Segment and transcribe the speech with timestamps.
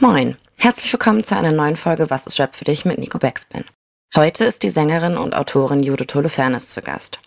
[0.00, 3.64] Moin, herzlich willkommen zu einer neuen Folge Was ist Rap für dich mit Nico Backspin.
[4.14, 7.18] Heute ist die Sängerin und Autorin Judith Holofernes zu Gast.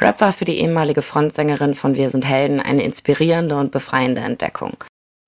[0.00, 4.76] Rap war für die ehemalige Frontsängerin von Wir sind Helden eine inspirierende und befreiende Entdeckung.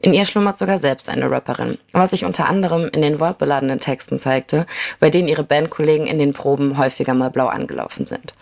[0.00, 4.20] In ihr schlummert sogar selbst eine Rapperin, was sich unter anderem in den wortbeladenen Texten
[4.20, 4.64] zeigte,
[5.00, 8.34] bei denen ihre Bandkollegen in den Proben häufiger mal blau angelaufen sind.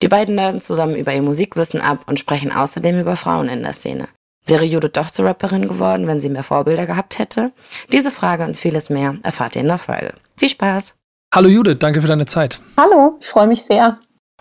[0.00, 3.74] Die beiden nerden zusammen über ihr Musikwissen ab und sprechen außerdem über Frauen in der
[3.74, 4.08] Szene.
[4.48, 7.50] Wäre Judith doch zur Rapperin geworden, wenn sie mehr Vorbilder gehabt hätte?
[7.90, 10.12] Diese Frage und vieles mehr erfahrt ihr in der Folge.
[10.36, 10.94] Viel Spaß!
[11.34, 12.60] Hallo Judith, danke für deine Zeit.
[12.76, 13.98] Hallo, ich freue mich sehr.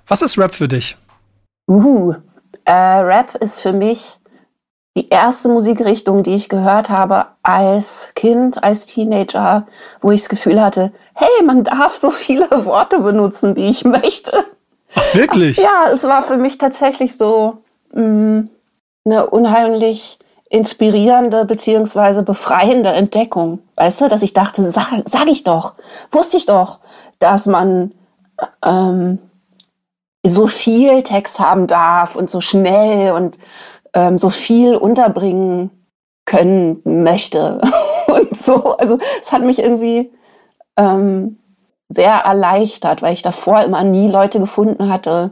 [0.07, 0.95] Was ist Rap für dich?
[1.67, 2.13] Uh,
[2.65, 4.19] äh, Rap ist für mich
[4.95, 9.65] die erste Musikrichtung, die ich gehört habe als Kind, als Teenager,
[10.01, 14.45] wo ich das Gefühl hatte, hey, man darf so viele Worte benutzen, wie ich möchte.
[14.93, 15.57] Ach, wirklich?
[15.57, 17.63] Ja, es war für mich tatsächlich so
[17.93, 18.49] mh, mm,
[19.05, 20.17] eine unheimlich
[20.49, 23.59] inspirierende beziehungsweise befreiende Entdeckung.
[23.75, 25.73] Weißt du, dass ich dachte, sag, sag ich doch,
[26.11, 26.79] wusste ich doch,
[27.19, 27.91] dass man
[28.63, 29.19] ähm,
[30.25, 33.37] so viel Text haben darf und so schnell und
[33.93, 35.71] ähm, so viel unterbringen
[36.25, 37.61] können möchte
[38.07, 38.75] und so.
[38.77, 40.11] Also es hat mich irgendwie
[40.77, 41.37] ähm,
[41.89, 45.31] sehr erleichtert, weil ich davor immer nie Leute gefunden hatte,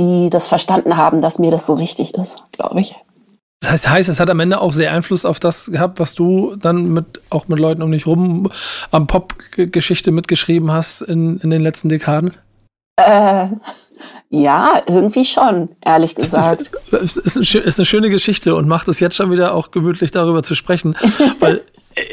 [0.00, 2.96] die das verstanden haben, dass mir das so wichtig ist, glaube ich.
[3.60, 6.56] Das heißt, heißt, es hat am Ende auch sehr Einfluss auf das gehabt, was du
[6.56, 8.50] dann mit auch mit Leuten um dich rum
[8.90, 12.32] am Pop-Geschichte mitgeschrieben hast in, in den letzten Dekaden?
[12.96, 13.48] Äh,
[14.30, 16.70] ja, irgendwie schon, ehrlich gesagt.
[16.90, 20.10] Es ist, ist, ist, eine schöne Geschichte und macht es jetzt schon wieder auch gemütlich
[20.10, 20.96] darüber zu sprechen,
[21.40, 21.60] weil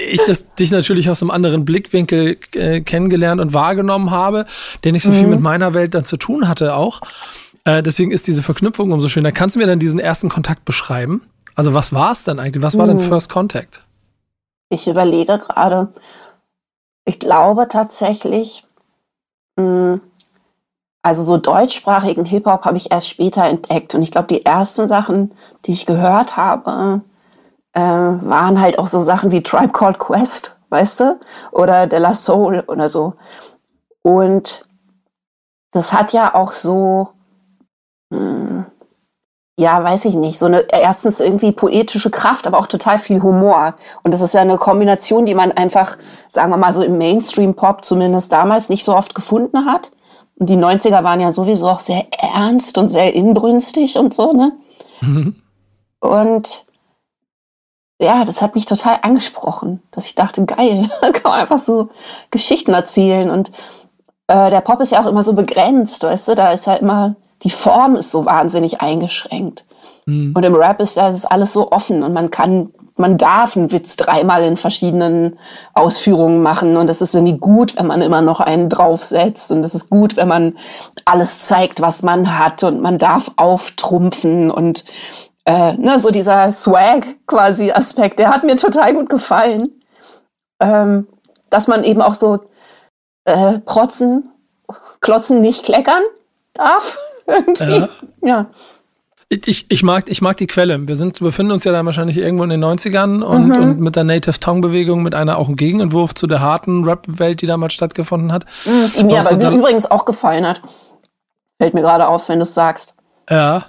[0.09, 4.45] ich das, dich natürlich aus einem anderen Blickwinkel äh, kennengelernt und wahrgenommen habe,
[4.83, 5.31] der nicht so viel mhm.
[5.31, 7.01] mit meiner Welt dann zu tun hatte auch.
[7.63, 9.31] Äh, deswegen ist diese Verknüpfung umso schöner.
[9.31, 11.21] Kannst du mir dann diesen ersten Kontakt beschreiben?
[11.57, 12.63] Also was war es dann eigentlich?
[12.63, 12.99] Was war mhm.
[12.99, 13.83] denn First Contact?
[14.69, 15.91] Ich überlege gerade.
[17.03, 18.65] Ich glaube tatsächlich,
[19.55, 20.01] mh, mm,
[21.01, 23.95] also so deutschsprachigen Hip-Hop habe ich erst später entdeckt.
[23.95, 25.33] Und ich glaube, die ersten Sachen,
[25.65, 27.01] die ich gehört habe,
[27.73, 31.19] äh, waren halt auch so Sachen wie Tribe Called Quest, weißt du?
[31.51, 33.15] Oder De La Soul oder so.
[34.03, 34.63] Und
[35.71, 37.09] das hat ja auch so,
[38.11, 38.65] mh, hm,
[39.59, 43.73] ja, weiß ich nicht, so eine erstens irgendwie poetische Kraft, aber auch total viel Humor.
[44.03, 45.97] Und das ist ja eine Kombination, die man einfach,
[46.27, 49.91] sagen wir mal so im Mainstream-Pop zumindest damals nicht so oft gefunden hat.
[50.35, 54.51] Und die 90er waren ja sowieso auch sehr ernst und sehr inbrünstig und so, ne?
[55.01, 55.35] Mhm.
[55.99, 56.65] Und
[57.99, 61.89] ja, das hat mich total angesprochen, dass ich dachte, geil, kann man einfach so
[62.29, 63.31] Geschichten erzählen.
[63.31, 63.51] Und
[64.27, 67.15] äh, der Pop ist ja auch immer so begrenzt, weißt du, da ist ja immer,
[67.43, 69.65] die Form ist so wahnsinnig eingeschränkt.
[70.05, 70.33] Mhm.
[70.35, 73.95] Und im Rap ist das alles so offen und man kann man darf einen Witz
[73.95, 75.37] dreimal in verschiedenen
[75.73, 79.75] Ausführungen machen und es ist irgendwie gut, wenn man immer noch einen draufsetzt und es
[79.75, 80.57] ist gut, wenn man
[81.05, 84.83] alles zeigt, was man hat und man darf auftrumpfen und
[85.45, 89.69] äh, ne, so dieser Swag quasi Aspekt, der hat mir total gut gefallen,
[90.59, 91.07] ähm,
[91.49, 92.39] dass man eben auch so
[93.25, 94.31] äh, protzen,
[94.99, 96.01] klotzen, nicht kleckern
[96.57, 96.97] darf
[97.27, 97.63] irgendwie.
[97.71, 97.89] Ja.
[98.21, 98.49] ja.
[99.29, 100.87] Ich, ich, mag, ich mag die Quelle.
[100.87, 103.55] Wir sind, befinden uns ja dann wahrscheinlich irgendwo in den 90ern und, mhm.
[103.55, 107.41] und mit der Native Tongue Bewegung, mit einer auch ein Gegenentwurf zu der harten Rap-Welt,
[107.41, 108.45] die damals stattgefunden hat.
[108.63, 110.61] Mhm, die mir aber mir übrigens auch gefallen hat.
[111.59, 112.95] Fällt mir gerade auf, wenn du es sagst.
[113.29, 113.65] Ja.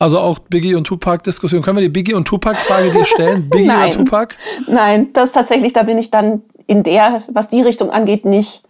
[0.00, 1.62] Also auch Biggie und Tupac-Diskussion.
[1.62, 3.48] Können wir die Biggie und Tupac-Frage dir stellen?
[3.50, 3.90] Biggie Nein.
[3.90, 4.34] oder Tupac?
[4.66, 8.64] Nein, das tatsächlich, da bin ich dann in der, was die Richtung angeht, nicht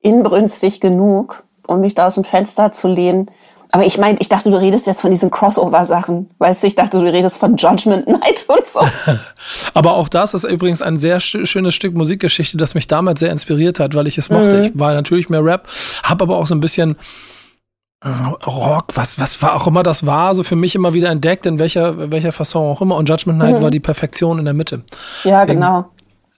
[0.00, 3.30] inbrünstig genug, um mich da aus dem Fenster zu lehnen.
[3.74, 6.28] Aber ich meine, ich dachte, du redest jetzt von diesen Crossover-Sachen.
[6.38, 8.80] Weißt du, ich dachte, du redest von Judgment Night und so.
[9.74, 13.80] Aber auch das ist übrigens ein sehr schönes Stück Musikgeschichte, das mich damals sehr inspiriert
[13.80, 14.58] hat, weil ich es mochte.
[14.58, 14.62] Mhm.
[14.62, 15.68] Ich war natürlich mehr Rap,
[16.02, 16.96] habe aber auch so ein bisschen
[18.04, 18.08] äh,
[18.46, 21.58] Rock, was, was war auch immer das war, so für mich immer wieder entdeckt, in
[21.58, 22.96] welcher, welcher Fasson auch immer.
[22.96, 23.62] Und Judgment Night mhm.
[23.62, 24.82] war die Perfektion in der Mitte.
[25.24, 25.86] Ja, Deswegen, genau.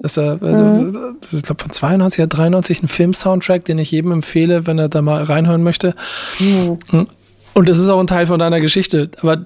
[0.05, 1.17] Das, äh, mhm.
[1.19, 4.79] das ist, ich glaube, von 92 oder 93 ein Film-Soundtrack, den ich jedem empfehle, wenn
[4.79, 5.95] er da mal reinhören möchte.
[6.39, 6.79] Mhm.
[6.91, 7.07] Hm.
[7.55, 9.11] Und das ist auch ein Teil von deiner Geschichte.
[9.23, 9.39] Aber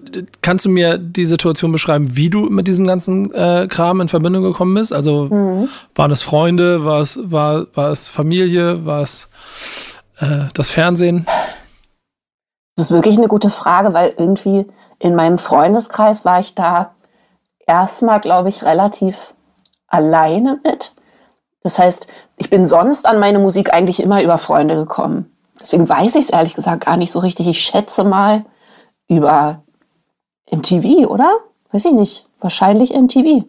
[0.43, 4.43] kannst du mir die Situation beschreiben, wie du mit diesem ganzen äh, Kram in Verbindung
[4.43, 4.93] gekommen bist?
[4.93, 5.69] Also mhm.
[5.95, 9.29] waren es Freunde, war es, war, war es Familie, war es
[10.19, 11.25] äh, das Fernsehen?
[12.75, 14.67] Das ist wirklich eine gute Frage, weil irgendwie
[14.99, 16.97] in meinem Freundeskreis war ich da
[17.65, 19.35] erstmal, glaube ich, relativ
[19.89, 20.93] alleine mit.
[21.63, 22.07] Das heißt,
[22.37, 25.31] ich bin sonst an meine Musik eigentlich immer über Freunde gekommen.
[25.61, 27.49] Deswegen weiß ich es ehrlich gesagt gar nicht so richtig.
[27.49, 28.45] Ich schätze mal
[29.09, 29.63] über
[30.51, 31.31] MTV, oder?
[31.73, 32.27] Weiß ich nicht.
[32.41, 33.45] Wahrscheinlich MTV.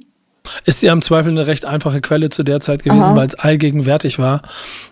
[0.65, 4.17] Ist ja im Zweifel eine recht einfache Quelle zu der Zeit gewesen, weil es allgegenwärtig
[4.17, 4.41] war.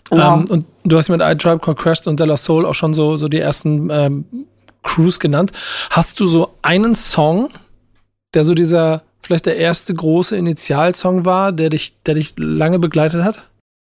[0.09, 0.35] Genau.
[0.35, 2.93] Ähm, und du hast mit I Tribe Called Quest und De La Soul auch schon
[2.93, 4.25] so, so die ersten ähm,
[4.83, 5.51] Crews genannt.
[5.89, 7.49] Hast du so einen Song,
[8.33, 13.23] der so dieser, vielleicht der erste große Initialsong war, der dich, der dich lange begleitet
[13.23, 13.41] hat?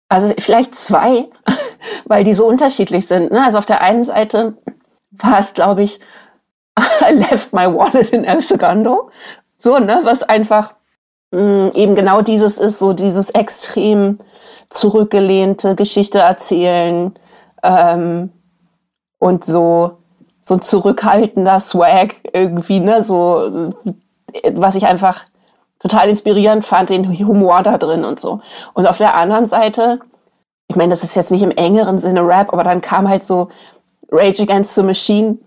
[0.09, 1.29] Also vielleicht zwei,
[2.05, 3.31] weil die so unterschiedlich sind.
[3.31, 3.43] Ne?
[3.43, 4.57] Also auf der einen Seite
[5.11, 5.99] war es, glaube ich,
[6.79, 9.09] I left my wallet in El Segundo.
[9.57, 10.73] So, ne, was einfach
[11.31, 14.17] mh, eben genau dieses ist, so dieses extrem
[14.69, 17.13] zurückgelehnte Geschichte erzählen
[17.63, 18.31] ähm,
[19.19, 19.97] und so
[20.41, 23.69] so ein zurückhaltender Swag irgendwie, ne, so
[24.53, 25.25] was ich einfach
[25.79, 28.39] total inspirierend fand, den Humor da drin und so.
[28.73, 29.99] Und auf der anderen Seite,
[30.67, 33.49] ich meine, das ist jetzt nicht im engeren Sinne Rap, aber dann kam halt so
[34.11, 35.37] Rage Against the Machine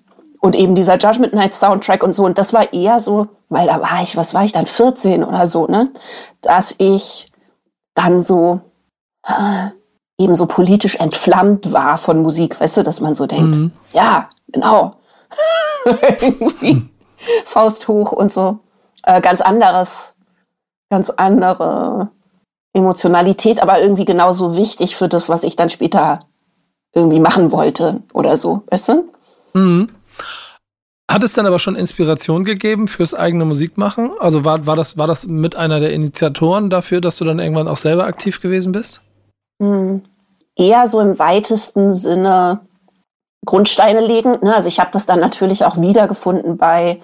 [0.41, 2.25] und eben dieser Judgment Night Soundtrack und so.
[2.25, 5.47] Und das war eher so, weil da war ich, was war ich dann, 14 oder
[5.47, 5.91] so, ne?
[6.41, 7.31] Dass ich
[7.95, 8.61] dann so
[9.27, 9.69] äh,
[10.19, 13.73] eben so politisch entflammt war von Musik, weißt du, dass man so denkt, mhm.
[13.93, 14.93] ja, genau.
[16.21, 16.83] Irgendwie
[17.45, 18.59] Faust hoch und so.
[19.07, 20.15] Äh, ganz anderes,
[20.91, 22.09] ganz andere
[22.73, 26.21] Emotionalität, aber irgendwie genauso wichtig für das, was ich dann später
[26.95, 29.13] irgendwie machen wollte oder so, weißt du?
[29.53, 29.89] Mhm.
[31.11, 34.13] Hat es dann aber schon Inspiration gegeben fürs eigene Musikmachen?
[34.19, 37.69] Also war, war, das, war das mit einer der Initiatoren dafür, dass du dann irgendwann
[37.69, 39.03] auch selber aktiv gewesen bist?
[39.61, 40.03] Hm.
[40.57, 42.61] Eher so im weitesten Sinne
[43.45, 44.39] Grundsteine legen.
[44.43, 44.55] Ne?
[44.55, 47.01] Also ich habe das dann natürlich auch wiedergefunden bei,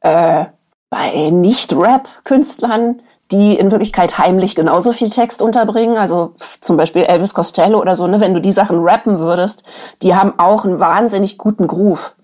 [0.00, 0.46] äh,
[0.90, 3.02] bei Nicht-Rap-Künstlern,
[3.32, 5.96] die in Wirklichkeit heimlich genauso viel Text unterbringen.
[5.96, 8.20] Also zum Beispiel Elvis Costello oder so, ne?
[8.20, 9.64] wenn du die Sachen rappen würdest,
[10.02, 12.14] die haben auch einen wahnsinnig guten Groove.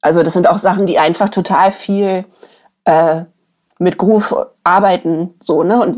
[0.00, 2.24] Also das sind auch Sachen, die einfach total viel
[2.84, 3.24] äh,
[3.78, 5.80] mit Groove arbeiten, so, ne?
[5.82, 5.96] Und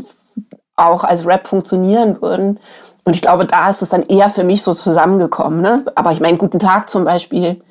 [0.77, 2.59] auch als Rap funktionieren würden.
[3.03, 5.61] Und ich glaube, da ist es dann eher für mich so zusammengekommen.
[5.61, 5.83] Ne?
[5.95, 7.61] Aber ich meine, Guten Tag zum Beispiel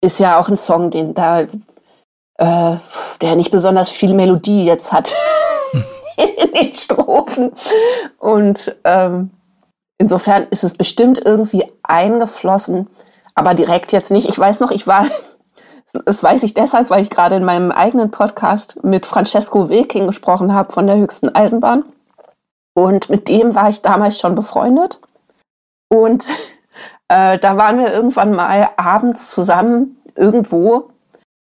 [0.00, 1.44] ist ja auch ein Song, den da,
[2.38, 2.76] äh,
[3.20, 5.14] der nicht besonders viel Melodie jetzt hat.
[6.16, 7.52] in den Strophen.
[8.18, 9.30] Und ähm,
[9.98, 12.88] insofern ist es bestimmt irgendwie eingeflossen,
[13.34, 14.28] aber direkt jetzt nicht.
[14.28, 15.06] Ich weiß noch, ich war,
[16.06, 20.54] das weiß ich deshalb, weil ich gerade in meinem eigenen Podcast mit Francesco Wilking gesprochen
[20.54, 21.84] habe von der höchsten Eisenbahn.
[22.76, 25.00] Und mit dem war ich damals schon befreundet.
[25.88, 26.28] Und
[27.08, 30.90] äh, da waren wir irgendwann mal abends zusammen irgendwo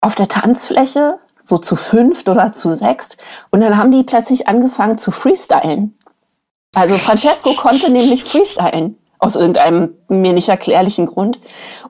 [0.05, 3.17] auf der Tanzfläche so zu fünft oder zu sechst.
[3.51, 5.99] Und dann haben die plötzlich angefangen zu freestylen.
[6.75, 11.39] Also Francesco konnte nämlich freestylen aus irgendeinem mir nicht erklärlichen Grund.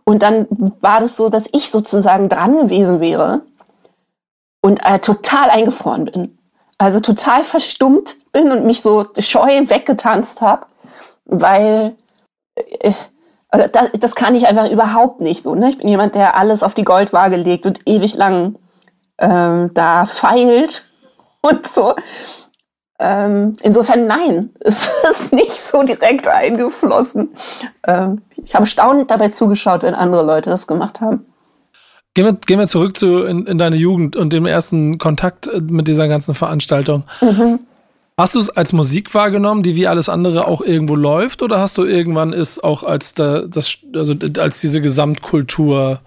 [0.04, 0.46] Und dann
[0.80, 3.42] war das so, dass ich sozusagen dran gewesen wäre
[4.60, 6.38] und äh, total eingefroren bin.
[6.78, 10.66] Also total verstummt bin und mich so scheu weggetanzt habe,
[11.24, 11.96] weil
[12.54, 12.92] äh,
[13.54, 15.54] also das, das kann ich einfach überhaupt nicht so.
[15.54, 15.68] Ne?
[15.68, 18.56] Ich bin jemand, der alles auf die Goldwaage legt und ewig lang
[19.18, 20.82] ähm, da feilt
[21.40, 21.94] und so.
[22.98, 27.30] Ähm, insofern nein, es ist nicht so direkt eingeflossen.
[27.86, 31.24] Ähm, ich habe staunend dabei zugeschaut, wenn andere Leute das gemacht haben.
[32.14, 35.60] Gehen wir, gehen wir zurück zu in, in deine Jugend und dem ersten Kontakt äh,
[35.60, 37.04] mit dieser ganzen Veranstaltung.
[37.20, 37.60] Mhm.
[38.16, 41.76] Hast du es als Musik wahrgenommen, die wie alles andere auch irgendwo läuft, oder hast
[41.78, 46.00] du irgendwann es auch als da, das, also als diese Gesamtkultur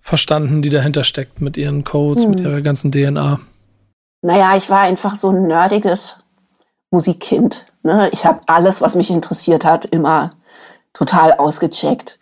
[0.00, 2.30] verstanden, die dahinter steckt mit ihren Codes, hm.
[2.30, 3.40] mit ihrer ganzen DNA?
[4.20, 6.18] Naja, ich war einfach so ein nerdiges
[6.90, 7.64] Musikkind.
[7.82, 8.10] Ne?
[8.12, 10.32] Ich habe alles, was mich interessiert hat, immer
[10.92, 12.18] total ausgecheckt.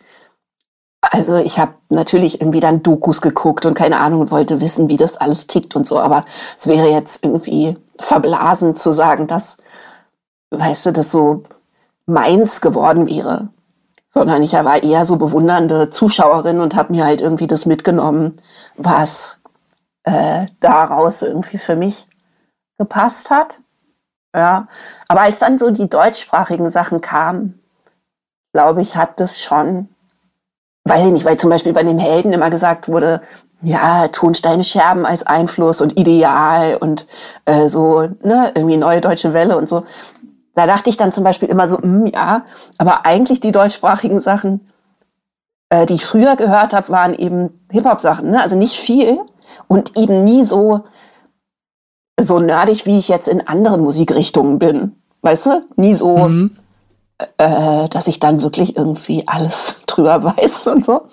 [1.01, 4.95] Also ich habe natürlich irgendwie dann Dokus geguckt und keine Ahnung und wollte wissen, wie
[4.95, 5.99] das alles tickt und so.
[5.99, 6.23] Aber
[6.57, 9.57] es wäre jetzt irgendwie verblasen zu sagen, dass,
[10.51, 11.43] weißt du, das so
[12.05, 13.49] meins geworden wäre
[14.13, 18.35] sondern ich war eher so bewundernde Zuschauerin und habe mir halt irgendwie das mitgenommen,
[18.77, 19.41] was
[20.03, 22.07] äh, daraus irgendwie für mich
[22.77, 23.59] gepasst hat.
[24.35, 24.67] Ja,
[25.07, 27.59] aber als dann so die deutschsprachigen Sachen kamen,
[28.53, 29.89] glaube ich, hat das schon,
[30.85, 33.21] weiß ich nicht, weil zum Beispiel bei den Helden immer gesagt wurde,
[33.63, 37.07] ja, Tonsteine Scherben als Einfluss und Ideal und
[37.45, 39.83] äh, so, ne, irgendwie neue deutsche Welle und so.
[40.55, 42.45] Da dachte ich dann zum Beispiel immer so, mm, ja,
[42.77, 44.69] aber eigentlich die deutschsprachigen Sachen,
[45.69, 48.29] äh, die ich früher gehört habe, waren eben Hip-Hop-Sachen.
[48.29, 48.41] Ne?
[48.41, 49.19] Also nicht viel
[49.67, 50.81] und eben nie so,
[52.19, 54.95] so nerdig, wie ich jetzt in anderen Musikrichtungen bin.
[55.21, 55.65] Weißt du?
[55.77, 56.57] Nie so, mhm.
[57.37, 61.07] äh, dass ich dann wirklich irgendwie alles drüber weiß und so.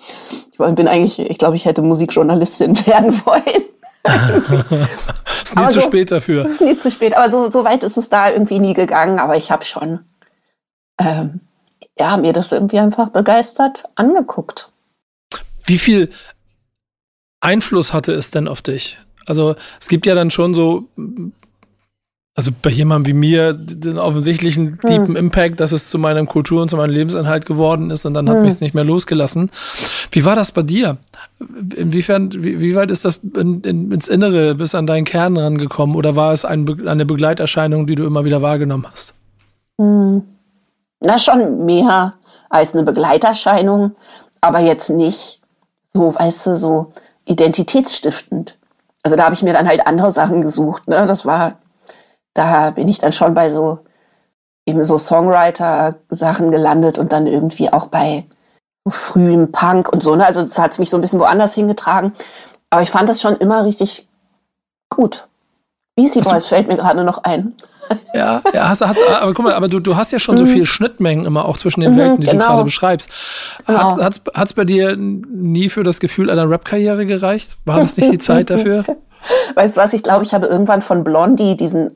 [0.69, 3.63] Ich bin eigentlich, ich glaube, ich hätte Musikjournalistin werden wollen.
[5.43, 6.43] ist nie aber zu so, spät dafür.
[6.43, 9.19] Es ist nie zu spät, aber so, so weit ist es da irgendwie nie gegangen.
[9.19, 9.99] Aber ich habe schon,
[10.99, 11.41] ähm,
[11.99, 14.71] ja, mir das irgendwie einfach begeistert angeguckt.
[15.65, 16.09] Wie viel
[17.41, 18.97] Einfluss hatte es denn auf dich?
[19.25, 20.89] Also es gibt ja dann schon so
[22.33, 24.89] also bei jemandem wie mir den offensichtlichen hm.
[24.89, 28.27] deepen Impact, dass es zu meinem Kultur und zu meinem Lebensinhalt geworden ist und dann
[28.27, 28.35] hm.
[28.35, 29.51] hat mich es nicht mehr losgelassen.
[30.11, 30.97] Wie war das bei dir?
[31.75, 35.95] Inwiefern, wie, wie weit ist das in, in, ins Innere bis an deinen Kern rangekommen
[35.95, 39.13] oder war es ein, eine Begleiterscheinung, die du immer wieder wahrgenommen hast?
[39.77, 40.23] Hm.
[41.03, 42.13] Na, schon mehr
[42.49, 43.95] als eine Begleiterscheinung,
[44.39, 45.41] aber jetzt nicht
[45.93, 46.93] so, weißt du, so
[47.25, 48.57] identitätsstiftend.
[49.03, 50.87] Also da habe ich mir dann halt andere Sachen gesucht.
[50.87, 51.05] Ne?
[51.07, 51.57] Das war
[52.33, 53.79] da bin ich dann schon bei so
[54.65, 58.25] eben so Songwriter-Sachen gelandet und dann irgendwie auch bei
[58.85, 60.15] so frühem Punk und so.
[60.15, 60.25] Ne?
[60.25, 62.13] Also das hat mich so ein bisschen woanders hingetragen.
[62.69, 64.07] Aber ich fand das schon immer richtig
[64.89, 65.27] gut.
[65.95, 67.53] Beastie Boys fällt mir gerade noch ein.
[68.13, 70.49] Ja, ja hast, hast, aber guck mal, aber du, du hast ja schon so mhm.
[70.49, 72.45] viel Schnittmengen immer auch zwischen den mhm, Welten, die genau.
[72.45, 73.09] du gerade beschreibst.
[73.67, 73.97] Genau.
[73.97, 77.57] Hat es bei dir nie für das Gefühl einer Rap-Karriere gereicht?
[77.65, 78.85] War das nicht die Zeit dafür?
[79.55, 81.93] Weißt du was, ich glaube, ich habe irgendwann von Blondie diesen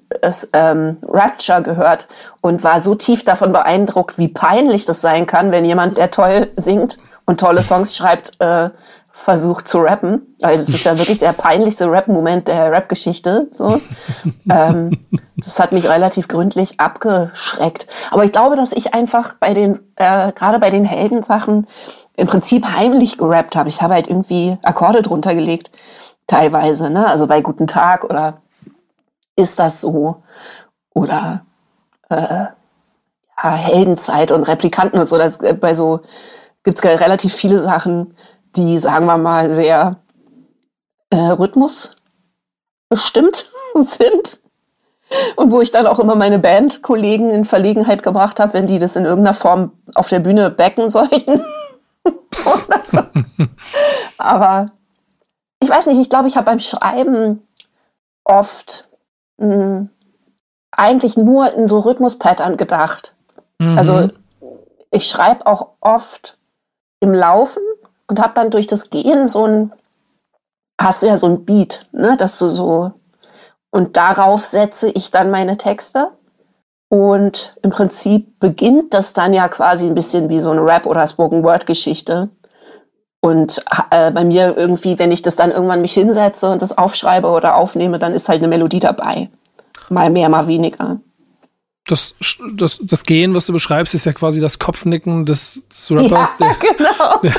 [0.53, 2.07] ähm, Rapture gehört
[2.41, 6.51] und war so tief davon beeindruckt, wie peinlich das sein kann, wenn jemand, der toll
[6.55, 8.69] singt und tolle Songs schreibt, äh,
[9.11, 10.35] versucht zu rappen.
[10.41, 13.47] Weil das ist ja wirklich der peinlichste Rap-Moment der Rap-Geschichte.
[13.49, 13.79] So.
[14.49, 15.05] ähm,
[15.37, 17.87] das hat mich relativ gründlich abgeschreckt.
[18.11, 21.65] Aber ich glaube, dass ich einfach bei den, äh, gerade bei den Heldensachen
[22.17, 23.69] im Prinzip heimlich gerappt habe.
[23.69, 25.71] Ich habe halt irgendwie Akkorde drunter gelegt
[26.27, 27.07] teilweise, ne?
[27.07, 28.41] Also bei Guten Tag oder
[29.35, 30.23] ist das so?
[30.93, 31.45] Oder
[32.09, 32.45] äh,
[33.43, 35.17] ja, Heldenzeit und Replikanten und so.
[35.17, 36.01] Das, äh, bei so
[36.63, 38.15] gibt's relativ viele Sachen,
[38.55, 39.97] die, sagen wir mal, sehr
[41.09, 41.95] äh, Rhythmus
[42.89, 44.39] bestimmt sind.
[45.35, 48.95] Und wo ich dann auch immer meine Bandkollegen in Verlegenheit gebracht habe, wenn die das
[48.95, 51.41] in irgendeiner Form auf der Bühne backen sollten.
[52.91, 52.99] so.
[54.17, 54.67] Aber
[55.65, 57.45] ich weiß nicht, ich glaube, ich habe beim Schreiben
[58.23, 58.87] oft
[59.37, 59.89] mh, hm,
[60.71, 63.15] eigentlich nur in so Rhythmuspattern gedacht.
[63.59, 63.77] Mhm.
[63.77, 64.09] Also
[64.91, 66.37] ich schreibe auch oft
[66.99, 67.63] im Laufen
[68.07, 69.73] und habe dann durch das Gehen so ein,
[70.79, 72.93] hast du ja so ein Beat, ne, dass du so,
[73.71, 76.11] und darauf setze ich dann meine Texte.
[76.87, 81.07] Und im Prinzip beginnt das dann ja quasi ein bisschen wie so eine Rap- oder
[81.07, 82.29] Spoken-Word-Geschichte.
[83.25, 87.27] Und äh, bei mir irgendwie, wenn ich das dann irgendwann mich hinsetze und das aufschreibe
[87.27, 89.29] oder aufnehme, dann ist halt eine Melodie dabei.
[89.89, 90.99] Mal mehr, mal weniger.
[91.87, 92.13] Das,
[92.53, 96.53] das, das Gehen, was du beschreibst, ist ja quasi das Kopfnicken des, des Rappers, ja,
[96.53, 97.19] der, genau.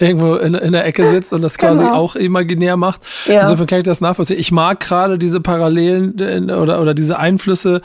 [0.00, 1.94] der, irgendwo in, in, der Ecke sitzt und das quasi genau.
[1.94, 3.00] auch imaginär macht.
[3.26, 3.42] Ja.
[3.42, 4.40] Insofern kann ich das nachvollziehen.
[4.40, 7.82] Ich mag gerade diese Parallelen oder, oder diese Einflüsse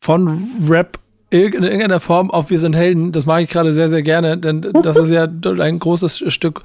[0.00, 0.98] von Rap
[1.30, 3.10] in irgendeiner Form auf Wir sind Helden.
[3.10, 6.62] Das mag ich gerade sehr, sehr gerne, denn das ist ja ein großes Stück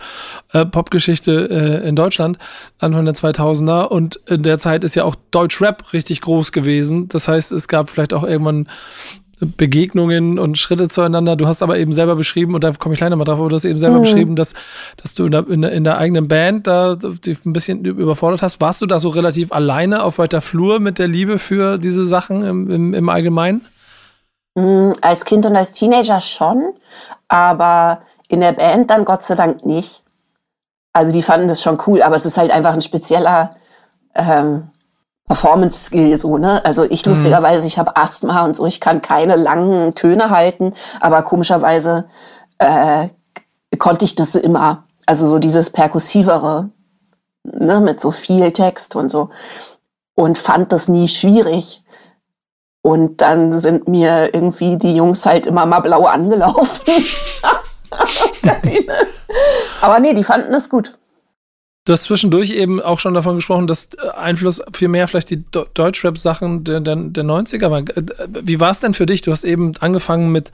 [0.53, 2.37] äh, Popgeschichte äh, in Deutschland,
[2.79, 3.85] Anfang der 2000er.
[3.85, 7.07] Und in der Zeit ist ja auch Deutsch-Rap richtig groß gewesen.
[7.07, 8.67] Das heißt, es gab vielleicht auch irgendwann
[9.57, 11.35] Begegnungen und Schritte zueinander.
[11.35, 13.55] Du hast aber eben selber beschrieben, und da komme ich gleich nochmal drauf, aber du
[13.55, 14.03] hast eben selber mhm.
[14.03, 14.53] beschrieben, dass,
[14.97, 18.61] dass du in der, in, der, eigenen Band da dich ein bisschen überfordert hast.
[18.61, 22.43] Warst du da so relativ alleine auf weiter Flur mit der Liebe für diese Sachen
[22.43, 23.61] im, im, im Allgemeinen?
[24.55, 26.73] Mm, als Kind und als Teenager schon,
[27.27, 30.03] aber in der Band dann Gott sei Dank nicht.
[30.93, 33.55] Also die fanden das schon cool, aber es ist halt einfach ein spezieller
[34.13, 34.69] ähm,
[35.27, 36.63] Performance-Skill so, ne?
[36.65, 37.13] Also ich mhm.
[37.13, 42.09] lustigerweise, ich habe Asthma und so, ich kann keine langen Töne halten, aber komischerweise
[42.57, 43.07] äh,
[43.77, 44.83] konnte ich das immer.
[45.05, 46.69] Also so dieses perkussivere,
[47.43, 49.29] ne, mit so viel Text und so.
[50.15, 51.83] Und fand das nie schwierig.
[52.83, 56.91] Und dann sind mir irgendwie die Jungs halt immer mal blau angelaufen.
[59.81, 60.93] Aber nee, die fanden das gut.
[61.85, 65.43] Du hast zwischendurch eben auch schon davon gesprochen, dass äh, Einfluss viel mehr vielleicht die
[65.73, 67.87] Deutschrap-Sachen der, der, der 90er waren.
[67.87, 68.03] Äh,
[68.43, 69.21] wie war es denn für dich?
[69.21, 70.51] Du hast eben angefangen mit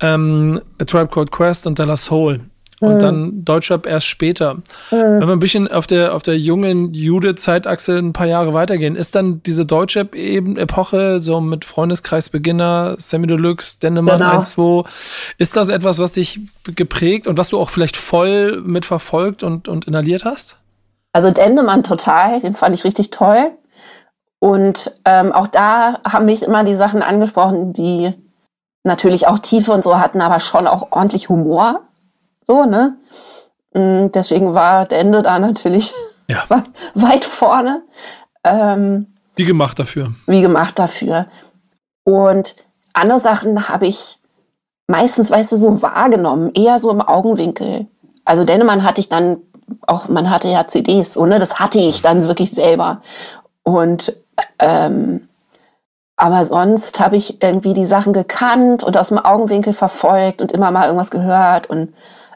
[0.00, 2.40] ähm, A Tribe Called Quest und Della Soul
[2.80, 2.98] und mhm.
[2.98, 4.54] dann Deutschrap erst später.
[4.54, 4.62] Mhm.
[4.90, 9.14] Wenn wir ein bisschen auf der, auf der jungen Jude-Zeitachse ein paar Jahre weitergehen, ist
[9.14, 14.36] dann diese Deutschrap-Epoche, so mit Freundeskreis Beginner, Sammy Deluxe, Dennemann genau.
[14.36, 14.84] 1, 2,
[15.38, 19.86] ist das etwas, was dich geprägt und was du auch vielleicht voll mitverfolgt und, und
[19.86, 20.56] inhaliert hast?
[21.12, 23.52] Also Dendemann total, den fand ich richtig toll.
[24.40, 28.12] Und ähm, auch da haben mich immer die Sachen angesprochen, die
[28.82, 31.80] natürlich auch Tiefe und so hatten, aber schon auch ordentlich Humor.
[32.46, 32.96] So, ne?
[33.72, 35.92] Mm, deswegen war der Ende da natürlich
[36.28, 36.44] ja.
[36.94, 37.82] weit vorne.
[38.44, 40.14] Ähm, wie gemacht dafür.
[40.26, 41.26] Wie gemacht dafür.
[42.04, 42.56] Und
[42.92, 44.18] andere Sachen habe ich
[44.86, 47.86] meistens, weißt du, so wahrgenommen, eher so im Augenwinkel.
[48.24, 49.38] Also Dennemann hatte ich dann
[49.86, 51.38] auch, man hatte ja CDs, so, ne?
[51.38, 53.00] Das hatte ich dann wirklich selber.
[53.62, 54.14] Und
[54.58, 55.28] ähm,
[56.16, 60.70] aber sonst habe ich irgendwie die Sachen gekannt und aus dem Augenwinkel verfolgt und immer
[60.70, 61.92] mal irgendwas gehört und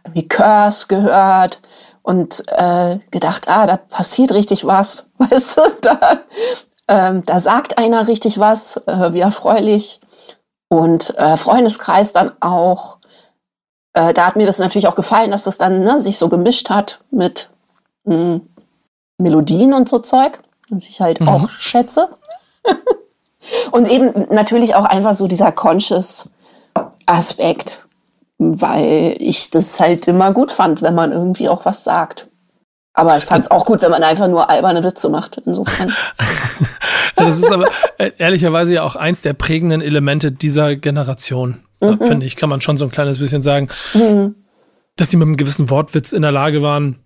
[0.09, 1.61] irgendwie Curse gehört
[2.03, 6.19] und äh, gedacht, ah, da passiert richtig was, weißt du, da,
[6.88, 10.00] ähm, da sagt einer richtig was, äh, wie erfreulich.
[10.71, 12.99] Und äh, Freundeskreis dann auch.
[13.95, 16.69] Äh, da hat mir das natürlich auch gefallen, dass das dann ne, sich so gemischt
[16.69, 17.49] hat mit
[18.05, 18.49] mh, hm,
[19.17, 21.29] Melodien und so Zeug, was ich halt mhm.
[21.29, 22.11] auch schätze.
[23.71, 26.29] Und eben natürlich auch einfach so dieser conscious
[27.07, 27.88] Aspekt,
[28.38, 32.28] weil ich das halt immer gut fand, wenn man irgendwie auch was sagt.
[32.95, 35.92] Aber ich fand es auch gut, wenn man einfach nur alberne Witze macht, insofern.
[37.16, 37.68] das ist aber
[37.99, 41.99] äh, ehrlicherweise ja auch eins der prägenden Elemente dieser Generation, mhm.
[41.99, 44.35] finde ich, kann man schon so ein kleines bisschen sagen, mhm.
[44.97, 46.99] dass sie mit einem gewissen Wortwitz in der Lage waren,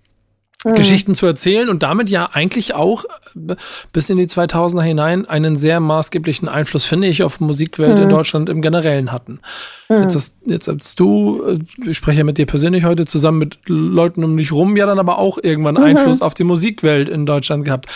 [0.65, 0.75] mhm.
[0.75, 3.57] Geschichten zu erzählen und damit ja eigentlich auch äh,
[3.93, 8.05] bis in die 2000er hinein einen sehr maßgeblichen Einfluss, finde ich, auf Musikwelt mhm.
[8.05, 9.41] in Deutschland im Generellen hatten.
[9.89, 10.03] Mhm.
[10.03, 13.59] Jetzt, hast, jetzt hast du, äh, ich spreche ja mit dir persönlich heute zusammen mit
[13.67, 15.85] Leuten um dich rum, ja dann aber auch irgendwann mhm.
[15.85, 17.87] Einfluss auf die Musikwelt in Deutschland gehabt.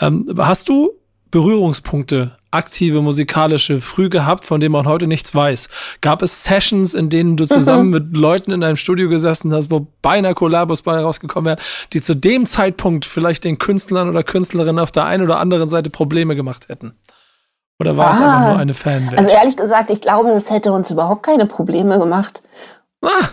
[0.00, 0.90] Ähm, hast du
[1.30, 5.68] Berührungspunkte aktive musikalische früh gehabt, von dem man heute nichts weiß?
[6.00, 7.90] Gab es Sessions, in denen du zusammen mhm.
[7.90, 12.14] mit Leuten in einem Studio gesessen hast, wo beinahe Kollabos bei rausgekommen wären, die zu
[12.14, 16.68] dem Zeitpunkt vielleicht den Künstlern oder Künstlerinnen auf der einen oder anderen Seite Probleme gemacht
[16.68, 16.94] hätten?
[17.78, 19.18] Oder war ah, es einfach nur eine Fanwelt?
[19.18, 22.42] Also ehrlich gesagt, ich glaube, es hätte uns überhaupt keine Probleme gemacht.
[23.02, 23.28] Ah,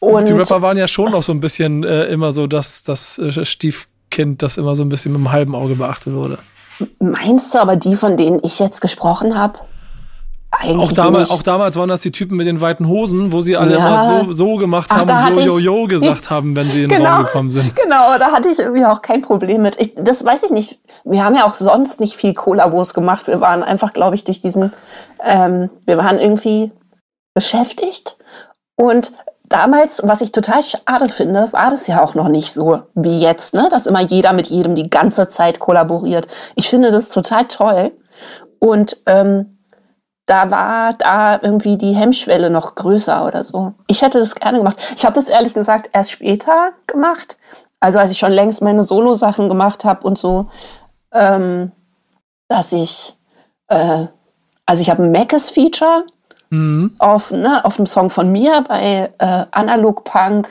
[0.00, 3.18] und die Rapper waren ja schon noch so ein bisschen äh, immer so das, das
[3.18, 6.38] äh, Stiefkind, das immer so ein bisschen mit dem halben Auge beachtet wurde.
[6.98, 9.58] Meinst du aber die, von denen ich jetzt gesprochen habe?
[10.58, 13.56] Eigentlich auch damals, auch damals waren das die Typen mit den weiten Hosen, wo sie
[13.56, 14.22] alle ja.
[14.24, 17.16] so, so gemacht Ach, haben und jo, jo gesagt haben, wenn sie in den genau,
[17.16, 17.74] Raum gekommen sind.
[17.86, 19.78] Genau, da hatte ich irgendwie auch kein Problem mit.
[19.80, 20.78] Ich, das weiß ich nicht.
[21.04, 23.26] Wir haben ja auch sonst nicht viel Kollabos gemacht.
[23.26, 24.72] Wir waren einfach, glaube ich, durch diesen,
[25.22, 26.72] ähm, wir waren irgendwie
[27.34, 28.16] beschäftigt
[28.76, 29.12] und
[29.48, 33.54] damals, was ich total schade finde, war das ja auch noch nicht so wie jetzt,
[33.54, 33.68] ne?
[33.70, 36.26] dass immer jeder mit jedem die ganze Zeit kollaboriert.
[36.54, 37.92] Ich finde das total toll.
[38.58, 39.58] Und ähm,
[40.26, 43.74] da war da irgendwie die Hemmschwelle noch größer oder so.
[43.86, 44.76] Ich hätte das gerne gemacht.
[44.96, 47.36] Ich habe das ehrlich gesagt erst später gemacht.
[47.78, 50.48] Also als ich schon längst meine Solo-Sachen gemacht habe und so,
[51.12, 51.70] ähm,
[52.48, 53.14] dass ich,
[53.68, 54.06] äh,
[54.64, 56.04] also ich habe ein Macis-Feature
[56.50, 56.94] mhm.
[56.98, 60.48] auf, ne, auf einem Song von mir bei äh, Analog Punk.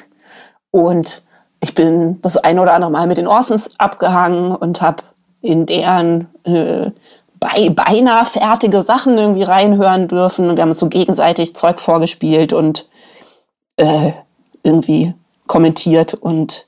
[0.72, 1.24] Und
[1.62, 5.04] ich bin das ein oder andere Mal mit den Orsons abgehangen und habe
[5.42, 6.92] in deren äh,
[7.40, 10.50] bei, beinahe fertige Sachen irgendwie reinhören dürfen.
[10.50, 12.88] Und wir haben uns so gegenseitig Zeug vorgespielt und
[13.78, 14.12] äh,
[14.64, 15.14] irgendwie
[15.48, 16.68] kommentiert und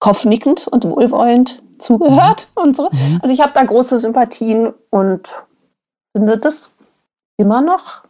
[0.00, 2.62] kopfnickend und wohlwollend zugehört mhm.
[2.62, 2.88] und so.
[2.90, 3.20] Mhm.
[3.22, 5.44] Also ich habe da große Sympathien und
[6.16, 6.74] finde das
[7.36, 8.02] immer noch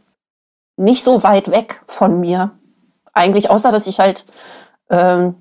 [0.79, 2.53] nicht so weit weg von mir.
[3.12, 4.25] Eigentlich, außer dass ich halt
[4.91, 5.35] ähm,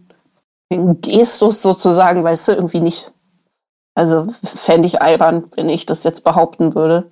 [0.72, 3.12] den Gestus sozusagen, weißt du, irgendwie nicht.
[3.96, 7.12] Also fände ich albern, wenn ich das jetzt behaupten würde.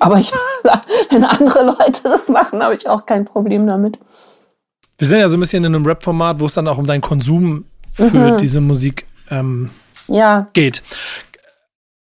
[0.00, 0.32] Aber ich,
[1.10, 3.98] wenn andere Leute das machen, habe ich auch kein Problem damit.
[4.98, 7.00] Wir sind ja so ein bisschen in einem Rap-Format, wo es dann auch um deinen
[7.00, 8.38] Konsum für mhm.
[8.38, 9.70] diese Musik ähm,
[10.06, 10.48] ja.
[10.52, 10.82] geht.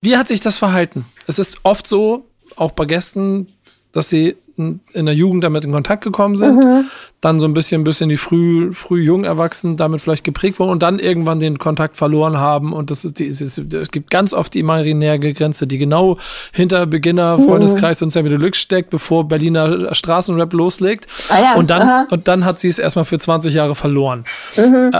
[0.02, 1.06] Wie hat sich das verhalten?
[1.28, 3.55] Es ist oft so, auch bei Gästen,
[3.96, 6.86] dass sie in der Jugend damit in Kontakt gekommen sind, mhm.
[7.22, 10.84] dann so ein bisschen, bisschen die früh, früh jung erwachsen damit vielleicht geprägt wurden und
[10.84, 12.74] dann irgendwann den Kontakt verloren haben.
[12.74, 16.18] Und das ist die, es gibt ganz oft die imaginäre Grenze, die genau
[16.52, 17.46] hinter Beginner, mhm.
[17.46, 18.06] Freundeskreis mhm.
[18.06, 21.08] und Sammy Deluxe steckt, bevor Berliner Straßenrap loslegt.
[21.30, 24.26] Ah ja, und dann, und dann hat sie es erstmal für 20 Jahre verloren.
[24.58, 24.92] Mhm.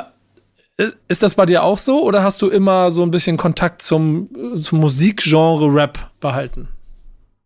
[0.78, 3.82] Äh, ist das bei dir auch so oder hast du immer so ein bisschen Kontakt
[3.82, 4.30] zum,
[4.62, 6.70] zum Musikgenre Rap behalten?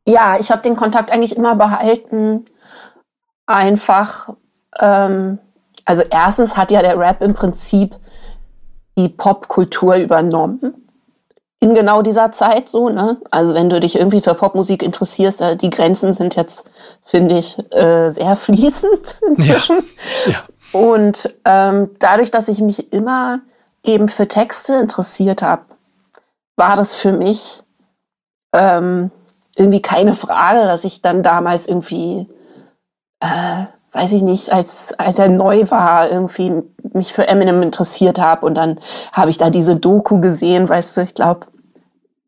[0.09, 2.45] Ja, ich habe den Kontakt eigentlich immer behalten.
[3.45, 4.29] Einfach,
[4.79, 5.39] ähm,
[5.85, 7.95] also erstens hat ja der Rap im Prinzip
[8.97, 10.85] die Popkultur übernommen.
[11.61, 13.17] In genau dieser Zeit so, ne?
[13.31, 16.69] Also wenn du dich irgendwie für Popmusik interessierst, äh, die Grenzen sind jetzt,
[17.01, 19.77] finde ich, äh, sehr fließend inzwischen.
[20.25, 20.31] Ja.
[20.31, 20.39] Ja.
[20.71, 23.41] Und ähm, dadurch, dass ich mich immer
[23.83, 25.63] eben für Texte interessiert habe,
[26.55, 27.61] war das für mich
[28.53, 29.11] ähm,
[29.59, 32.27] irgendwie keine Frage, dass ich dann damals irgendwie
[33.19, 38.45] äh, weiß ich nicht, als, als er neu war, irgendwie mich für Eminem interessiert habe.
[38.45, 38.79] Und dann
[39.13, 41.47] habe ich da diese Doku gesehen, weißt du, ich glaube,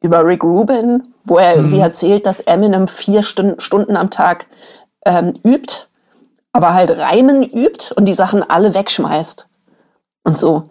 [0.02, 1.84] über Rick Rubin, wo er irgendwie mhm.
[1.84, 4.48] erzählt, dass Eminem vier Stunden, Stunden am Tag
[5.06, 5.88] ähm, übt,
[6.52, 9.48] aber halt Reimen übt und die Sachen alle wegschmeißt.
[10.24, 10.64] Und so.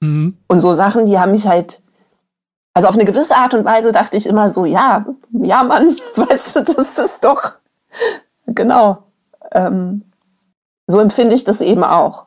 [0.00, 0.36] Mhm.
[0.46, 1.80] Und so Sachen, die haben mich halt,
[2.76, 6.56] also auf eine gewisse Art und Weise dachte ich immer so, ja, ja, Mann, weißt
[6.56, 7.52] du, das ist doch,
[8.44, 8.98] genau.
[9.52, 10.04] Ähm,
[10.86, 12.26] so empfinde ich das eben auch.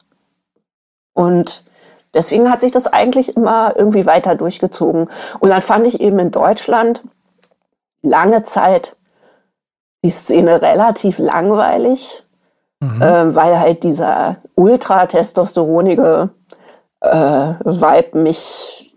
[1.14, 1.64] Und
[2.16, 5.08] deswegen hat sich das eigentlich immer irgendwie weiter durchgezogen.
[5.40, 7.04] Und dann fand ich eben in Deutschland
[8.02, 8.98] lange Zeit
[10.04, 12.26] die Szene relativ langweilig,
[12.80, 13.00] mhm.
[13.04, 16.32] äh, weil halt dieser ultra-testosteronige
[17.02, 18.88] äh, Vibe mich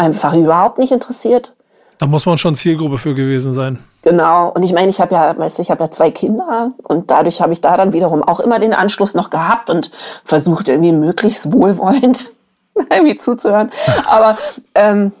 [0.00, 1.54] einfach überhaupt nicht interessiert.
[1.98, 3.78] Da muss man schon Zielgruppe für gewesen sein.
[4.02, 4.48] Genau.
[4.48, 7.42] Und ich meine, ich habe ja, weißt du, ich habe ja zwei Kinder und dadurch
[7.42, 9.90] habe ich da dann wiederum auch immer den Anschluss noch gehabt und
[10.24, 12.24] versucht irgendwie möglichst wohlwollend
[12.90, 13.70] irgendwie zuzuhören.
[14.08, 14.38] Aber
[14.74, 15.12] ähm,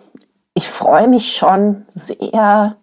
[0.54, 2.76] ich freue mich schon sehr.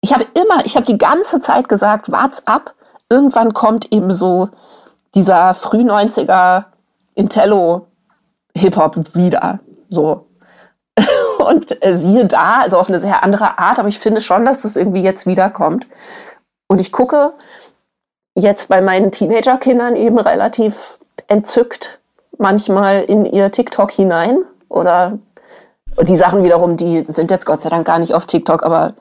[0.00, 2.74] Ich habe immer, ich habe die ganze Zeit gesagt, wart's ab.
[3.10, 4.48] Irgendwann kommt eben so
[5.16, 6.66] dieser früh 90er
[7.16, 7.88] Intello
[8.56, 9.58] Hip-Hop wieder.
[9.88, 10.26] So.
[11.48, 14.62] Und äh, siehe da, also auf eine sehr andere Art, aber ich finde schon, dass
[14.62, 15.86] das irgendwie jetzt wiederkommt.
[16.68, 17.32] Und ich gucke
[18.34, 22.00] jetzt bei meinen Teenager-Kindern eben relativ entzückt
[22.38, 25.18] manchmal in ihr TikTok hinein oder
[26.00, 28.94] die Sachen wiederum, die sind jetzt Gott sei Dank gar nicht auf TikTok, aber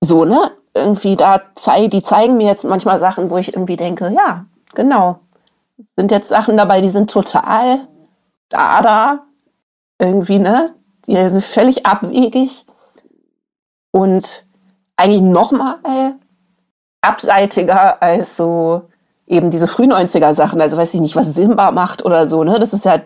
[0.00, 0.50] so, ne?
[0.74, 5.20] Irgendwie da zei die zeigen mir jetzt manchmal Sachen, wo ich irgendwie denke, ja, genau.
[5.96, 7.86] Sind jetzt Sachen dabei, die sind total
[8.48, 9.24] da, da,
[9.98, 10.70] irgendwie, ne?
[11.06, 12.66] Die sind völlig abwegig
[13.92, 14.44] und
[14.96, 16.14] eigentlich nochmal
[17.00, 18.88] abseitiger als so
[19.26, 20.60] eben diese Früh-90er Sachen.
[20.60, 22.58] Also weiß ich nicht, was Simba macht oder so, ne?
[22.58, 23.00] Das ist ja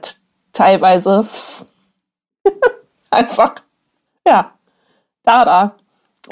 [0.52, 1.24] teilweise
[3.10, 3.54] einfach,
[4.26, 4.52] ja,
[5.24, 5.62] da, da.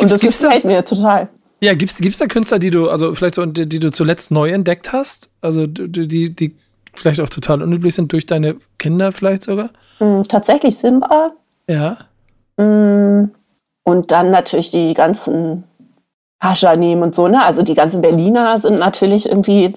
[0.01, 1.29] Und gibt's, das gefällt mir total.
[1.61, 4.51] Ja, gibt's, gibt's da Künstler, die du, also vielleicht so, die, die du zuletzt neu
[4.51, 5.31] entdeckt hast?
[5.41, 6.57] Also die, die, die
[6.95, 9.71] vielleicht auch total unüblich sind durch deine Kinder vielleicht sogar?
[9.99, 11.33] Mm, tatsächlich Simba.
[11.71, 11.99] Ja.
[12.57, 13.31] Mm,
[13.85, 15.65] und dann natürlich die ganzen
[16.43, 17.45] Haschanim und so, ne?
[17.45, 19.75] Also die ganzen Berliner sind natürlich irgendwie,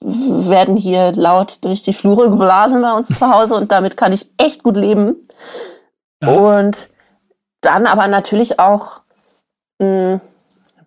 [0.00, 4.30] werden hier laut durch die Flure geblasen bei uns zu Hause und damit kann ich
[4.38, 5.28] echt gut leben.
[6.22, 6.30] Ja.
[6.30, 6.88] Und
[7.60, 9.02] dann aber natürlich auch,
[9.78, 10.20] mh, mm,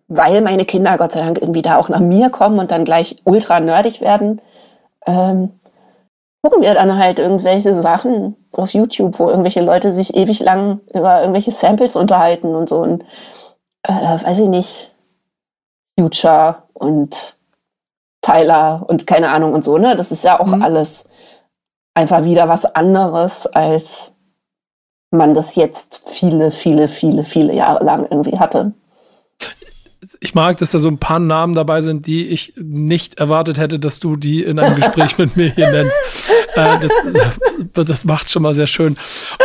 [0.07, 3.17] weil meine Kinder Gott sei Dank irgendwie da auch nach mir kommen und dann gleich
[3.23, 4.41] ultra nerdig werden,
[5.05, 5.51] ähm,
[6.43, 11.21] gucken wir dann halt irgendwelche Sachen auf YouTube, wo irgendwelche Leute sich ewig lang über
[11.21, 12.79] irgendwelche Samples unterhalten und so.
[12.79, 13.03] Und
[13.83, 14.95] äh, weiß ich nicht,
[15.97, 17.37] Future und
[18.21, 19.95] Tyler und keine Ahnung und so, ne?
[19.95, 20.61] Das ist ja auch mhm.
[20.61, 21.05] alles
[21.93, 24.11] einfach wieder was anderes, als
[25.11, 28.73] man das jetzt viele, viele, viele, viele Jahre lang irgendwie hatte
[30.23, 33.77] ich mag, dass da so ein paar Namen dabei sind, die ich nicht erwartet hätte,
[33.77, 35.93] dass du die in einem Gespräch mit mir hier nennst.
[36.55, 36.77] Äh,
[37.73, 38.97] das, das macht schon mal sehr schön.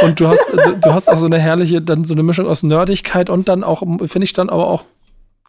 [0.02, 3.28] Und du hast, du hast auch so eine herrliche, dann so eine Mischung aus Nerdigkeit
[3.28, 4.84] und dann auch, finde ich dann aber auch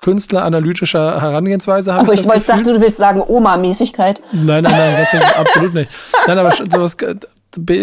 [0.02, 1.94] Künstler analytischer Herangehensweise.
[1.94, 4.22] Also ich, ich wollte, dachte, du willst sagen Oma-Mäßigkeit.
[4.32, 5.92] Nein, nein, nein, absolut nicht.
[6.26, 6.98] Nein, aber sowas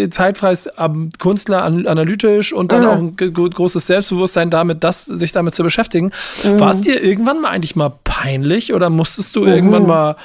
[0.09, 2.87] zeitfreies ähm, Künstler analytisch und dann mhm.
[2.87, 6.11] auch ein großes Selbstbewusstsein damit, das, sich damit zu beschäftigen.
[6.43, 6.59] Mhm.
[6.59, 9.47] War es dir irgendwann mal eigentlich mal peinlich oder musstest du mhm.
[9.47, 10.15] irgendwann mal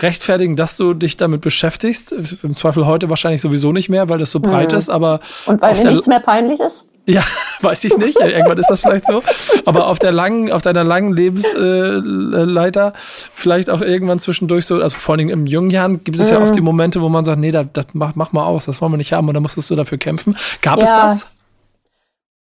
[0.00, 2.12] rechtfertigen, dass du dich damit beschäftigst?
[2.42, 4.78] Im Zweifel heute wahrscheinlich sowieso nicht mehr, weil das so breit mhm.
[4.78, 5.20] ist, aber.
[5.46, 6.90] Und weil mir nichts mehr peinlich ist?
[7.08, 7.22] Ja,
[7.62, 8.20] weiß ich nicht.
[8.20, 9.22] Irgendwann ist das vielleicht so.
[9.64, 12.92] Aber auf der langen, auf deiner langen Lebensleiter,
[13.32, 16.36] vielleicht auch irgendwann zwischendurch so, also vor allem im jungen Jahren gibt es mhm.
[16.36, 18.80] ja oft die Momente, wo man sagt, nee, das, das mach, mach mal aus, das
[18.82, 20.36] wollen wir nicht haben und dann musstest du dafür kämpfen.
[20.60, 20.84] Gab ja.
[20.84, 21.26] es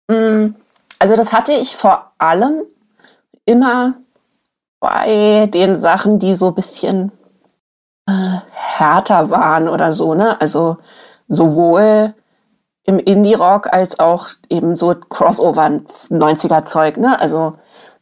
[0.07, 0.15] das?
[0.15, 0.53] Mm,
[0.99, 2.63] also das hatte ich vor allem
[3.45, 3.95] immer
[4.81, 7.13] bei den Sachen, die so ein bisschen
[8.05, 8.11] äh,
[8.51, 10.39] härter waren oder so, ne?
[10.41, 10.77] Also
[11.29, 12.13] sowohl
[12.87, 16.97] im Indie-Rock als auch eben so Crossover 90er-Zeug.
[16.97, 17.19] Ne?
[17.19, 17.53] Also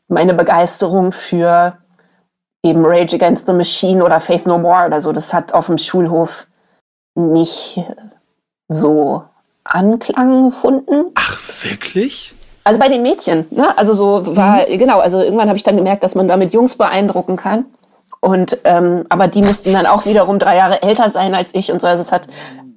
[0.07, 1.77] meine Begeisterung für
[2.63, 5.77] eben Rage Against the Machine oder Faith No More oder so, das hat auf dem
[5.77, 6.47] Schulhof
[7.15, 7.83] nicht
[8.67, 9.23] so
[9.63, 11.11] Anklang gefunden.
[11.15, 12.33] Ach, wirklich?
[12.63, 13.77] Also bei den Mädchen, ne?
[13.77, 14.77] Also so war, mhm.
[14.77, 17.65] genau, also irgendwann habe ich dann gemerkt, dass man damit Jungs beeindrucken kann.
[18.19, 21.79] Und ähm, aber die mussten dann auch wiederum drei Jahre älter sein als ich und
[21.79, 21.87] so.
[21.87, 22.27] Also es hat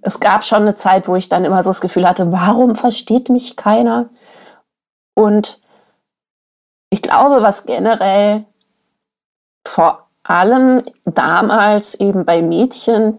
[0.03, 3.29] es gab schon eine Zeit, wo ich dann immer so das Gefühl hatte, warum versteht
[3.29, 4.11] mich keiner?
[5.15, 5.61] Und
[6.91, 8.45] ich glaube, was generell
[9.67, 13.19] vor allem damals eben bei Mädchen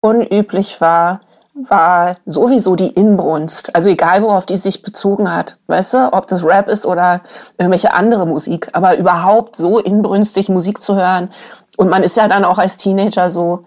[0.00, 1.20] unüblich war,
[1.54, 3.74] war sowieso die Inbrunst.
[3.74, 5.58] Also egal, worauf die sich bezogen hat.
[5.66, 7.22] Weißt du, ob das Rap ist oder
[7.58, 8.68] irgendwelche andere Musik.
[8.72, 11.30] Aber überhaupt so inbrünstig Musik zu hören.
[11.76, 13.64] Und man ist ja dann auch als Teenager so,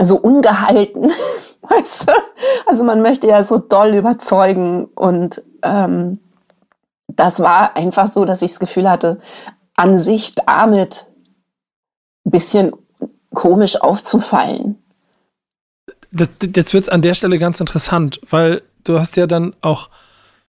[0.00, 1.10] so ungehalten.
[1.62, 2.12] Weißt du?
[2.66, 4.86] Also man möchte ja so doll überzeugen.
[4.94, 6.20] Und ähm,
[7.08, 9.18] das war einfach so, dass ich das Gefühl hatte,
[9.74, 11.06] an sich damit
[12.24, 12.72] ein bisschen
[13.32, 14.78] komisch aufzufallen
[16.16, 19.90] das, jetzt wird es an der Stelle ganz interessant, weil du hast ja dann auch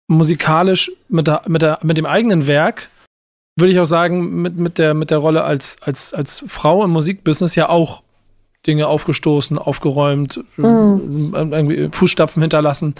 [0.08, 2.88] musikalisch mit, der, mit, der, mit dem eigenen Werk,
[3.56, 6.90] würde ich auch sagen, mit, mit, der, mit der Rolle als, als, als Frau im
[6.90, 8.02] Musikbusiness ja auch
[8.66, 11.32] Dinge aufgestoßen, aufgeräumt, mhm.
[11.34, 12.94] irgendwie Fußstapfen hinterlassen.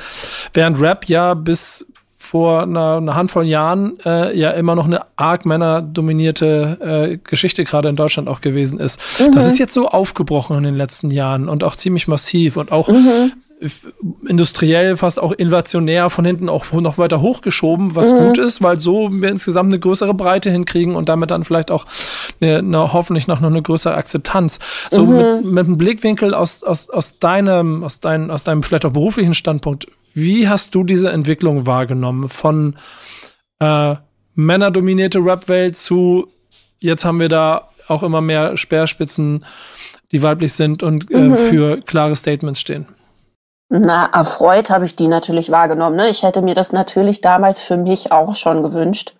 [0.54, 5.46] Während Rap ja bis vor einer, einer Handvoll Jahren äh, ja immer noch eine arg
[5.46, 6.78] männerdominierte
[7.12, 9.00] äh, Geschichte gerade in Deutschland auch gewesen ist.
[9.18, 9.32] Mhm.
[9.32, 12.88] Das ist jetzt so aufgebrochen in den letzten Jahren und auch ziemlich massiv und auch
[12.88, 13.32] mhm.
[14.26, 18.18] Industriell, fast auch innovationär von hinten auch noch weiter hochgeschoben, was mhm.
[18.18, 21.84] gut ist, weil so wir insgesamt eine größere Breite hinkriegen und damit dann vielleicht auch
[22.40, 24.60] eine, eine hoffentlich noch, noch eine größere Akzeptanz.
[24.90, 25.50] So mit, mhm.
[25.50, 29.86] mit einem Blickwinkel aus, aus, aus deinem, aus deinem, aus deinem vielleicht auch beruflichen Standpunkt,
[30.14, 32.76] wie hast du diese Entwicklung wahrgenommen von
[33.58, 33.94] äh,
[34.34, 36.28] männerdominierte Rap-Welt zu
[36.80, 39.44] jetzt haben wir da auch immer mehr Speerspitzen,
[40.12, 41.36] die weiblich sind und äh, mhm.
[41.36, 42.86] für klare Statements stehen?
[43.72, 45.94] Na, erfreut habe ich die natürlich wahrgenommen.
[45.94, 46.08] Ne?
[46.08, 49.14] Ich hätte mir das natürlich damals für mich auch schon gewünscht.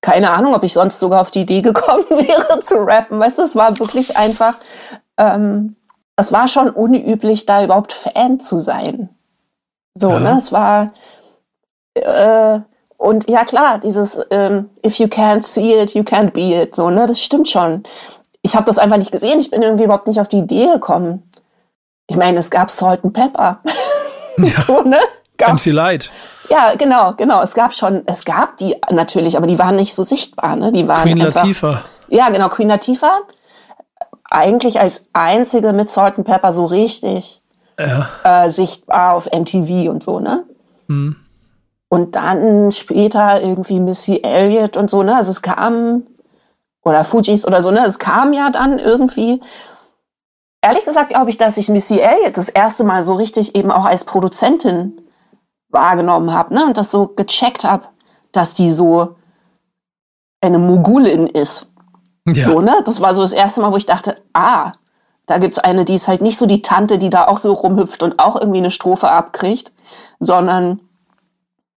[0.00, 3.20] Keine Ahnung, ob ich sonst sogar auf die Idee gekommen wäre zu rappen.
[3.20, 4.58] Weißt du, es war wirklich einfach,
[5.16, 5.76] ähm,
[6.16, 9.08] es war schon unüblich, da überhaupt Fan zu sein.
[9.94, 10.18] So, ja.
[10.18, 10.36] ne?
[10.38, 10.92] Es war
[11.94, 12.58] äh,
[12.96, 16.74] und ja klar, dieses ähm, If you can't see it, you can't be it.
[16.74, 17.06] So, ne?
[17.06, 17.84] Das stimmt schon.
[18.42, 19.38] Ich habe das einfach nicht gesehen.
[19.38, 21.25] Ich bin irgendwie überhaupt nicht auf die Idee gekommen.
[22.08, 23.60] Ich meine, es gab Salt and Pepper.
[24.38, 24.60] Ja.
[24.66, 24.98] so, ne?
[25.38, 25.66] Gab's.
[25.66, 26.10] MC Light.
[26.50, 27.40] Ja, genau, genau.
[27.40, 30.56] Es gab schon, es gab die natürlich, aber die waren nicht so sichtbar.
[30.56, 30.72] Ne?
[30.72, 31.82] Die waren Queen einfach, Latifah.
[32.08, 33.20] Ja, genau, Queen Latifah.
[34.24, 37.42] Eigentlich als einzige mit Salt and Pepper so richtig
[37.78, 38.08] ja.
[38.24, 40.44] äh, sichtbar auf MTV und so, ne?
[40.88, 41.16] Mhm.
[41.88, 45.16] Und dann später irgendwie Missy Elliott und so, ne?
[45.16, 46.02] Also es kam,
[46.84, 47.84] oder Fujis oder so, ne?
[47.86, 49.40] Es kam ja dann irgendwie.
[50.66, 53.84] Ehrlich gesagt glaube ich, dass ich Missy Elliott das erste Mal so richtig eben auch
[53.84, 55.00] als Produzentin
[55.68, 56.64] wahrgenommen habe, ne?
[56.66, 57.84] Und das so gecheckt habe,
[58.32, 59.14] dass die so
[60.40, 61.72] eine Mogulin ist.
[62.26, 62.46] Ja.
[62.46, 62.82] So, ne?
[62.84, 64.72] Das war so das erste Mal, wo ich dachte, ah,
[65.26, 68.02] da gibt's eine, die ist halt nicht so die Tante, die da auch so rumhüpft
[68.02, 69.70] und auch irgendwie eine Strophe abkriegt,
[70.18, 70.80] sondern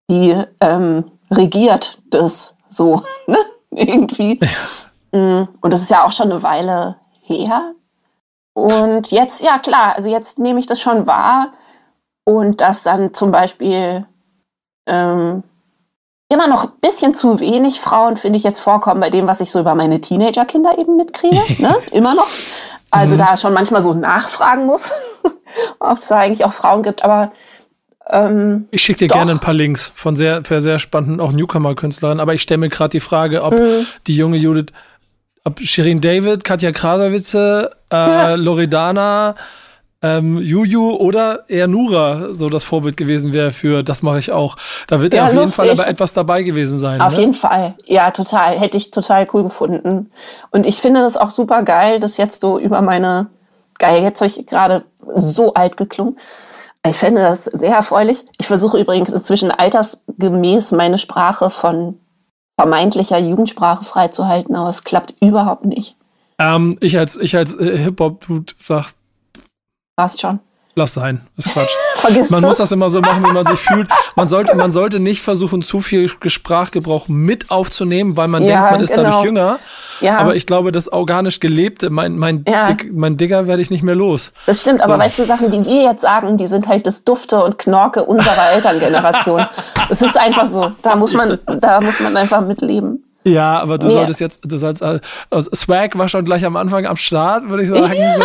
[0.08, 3.38] die ähm, regiert das so, ne?
[3.70, 4.38] Irgendwie.
[5.12, 5.18] Ja.
[5.18, 7.72] Mm, und das ist ja auch schon eine Weile her.
[8.56, 11.52] Und jetzt, ja klar, also jetzt nehme ich das schon wahr
[12.24, 14.06] und dass dann zum Beispiel
[14.86, 15.42] ähm,
[16.30, 19.52] immer noch ein bisschen zu wenig Frauen, finde ich, jetzt vorkommen bei dem, was ich
[19.52, 21.38] so über meine Teenagerkinder eben mitkriege.
[21.62, 21.76] ne?
[21.92, 22.28] Immer noch.
[22.90, 23.18] Also mhm.
[23.18, 24.90] da schon manchmal so nachfragen muss,
[25.78, 27.32] ob es da eigentlich auch Frauen gibt, aber
[28.08, 29.16] ähm, ich schicke dir doch.
[29.16, 32.92] gerne ein paar Links von sehr, sehr spannenden, auch Newcomer-Künstlerinnen, aber ich stelle mir gerade
[32.92, 33.86] die Frage, ob mhm.
[34.06, 34.72] die junge Judith,
[35.46, 38.34] ob Shirin David, Katja Krasavitze, äh.
[38.34, 39.36] Loredana,
[40.02, 44.56] ähm, Juju oder eher Nura so das Vorbild gewesen wäre für das mache ich auch.
[44.88, 45.64] Da wird ja, er auf lustig.
[45.64, 47.00] jeden Fall aber etwas dabei gewesen sein.
[47.00, 47.20] Auf ne?
[47.20, 47.74] jeden Fall.
[47.84, 48.58] Ja, total.
[48.58, 50.10] Hätte ich total cool gefunden.
[50.50, 53.28] Und ich finde das auch super geil, dass jetzt so über meine,
[53.78, 54.82] geil, jetzt habe ich gerade
[55.14, 56.18] so alt geklungen.
[56.84, 58.24] Ich finde das sehr erfreulich.
[58.38, 61.98] Ich versuche übrigens inzwischen altersgemäß meine Sprache von
[62.58, 65.96] vermeintlicher Jugendsprache freizuhalten, aber es klappt überhaupt nicht.
[66.38, 68.92] Ähm, ich als, ich als äh, Hip-Hop-Dude sag,
[69.96, 70.40] Passt schon.
[70.78, 71.70] Lass sein, ist Quatsch.
[71.96, 72.50] Vergiss man das.
[72.50, 73.88] muss das immer so machen, wie man sich fühlt.
[74.14, 78.70] Man sollte, man sollte nicht versuchen, zu viel Sprachgebrauch mit aufzunehmen, weil man ja, denkt,
[78.72, 79.04] man ist genau.
[79.04, 79.58] dadurch jünger.
[80.02, 80.18] Ja.
[80.18, 82.66] Aber ich glaube, das organisch Gelebte, mein, mein, ja.
[82.66, 84.34] Dick, mein Digger werde ich nicht mehr los.
[84.44, 84.84] Das stimmt, so.
[84.84, 88.04] aber weißt du, Sachen, die wir jetzt sagen, die sind halt das Dufte und Knorke
[88.04, 89.46] unserer Elterngeneration.
[89.88, 90.72] Es ist einfach so.
[90.82, 93.04] Da muss man, da muss man einfach mitleben.
[93.24, 93.92] Ja, aber du nee.
[93.92, 95.00] solltest jetzt, du sollst, also
[95.54, 97.94] Swag war schon gleich am Anfang am Start, würde ich sagen.
[97.94, 98.22] So.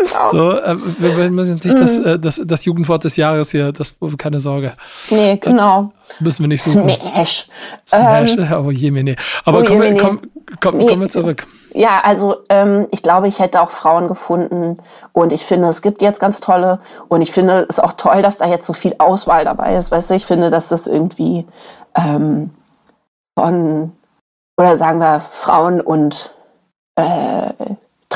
[0.00, 0.30] Genau.
[0.30, 1.80] So, äh, wir müssen jetzt nicht mhm.
[1.80, 4.72] das, äh, das, das Jugendwort des Jahres hier, das, keine Sorge.
[5.10, 5.92] Nee, genau.
[6.08, 6.90] Das müssen wir nicht suchen.
[6.90, 7.48] Smash.
[7.86, 9.16] Smash, ähm, oh je, nee.
[9.44, 10.20] Aber oh komm, je, komm,
[10.60, 10.86] komm, nee.
[10.86, 11.46] kommen wir zurück.
[11.72, 14.78] Ja, also ähm, ich glaube, ich hätte auch Frauen gefunden
[15.12, 18.38] und ich finde, es gibt jetzt ganz tolle und ich finde es auch toll, dass
[18.38, 19.90] da jetzt so viel Auswahl dabei ist.
[19.90, 21.46] Weißt du, ich finde, dass das irgendwie
[21.94, 22.50] ähm,
[23.38, 23.92] von,
[24.56, 26.34] oder sagen wir, Frauen und
[26.96, 27.52] äh,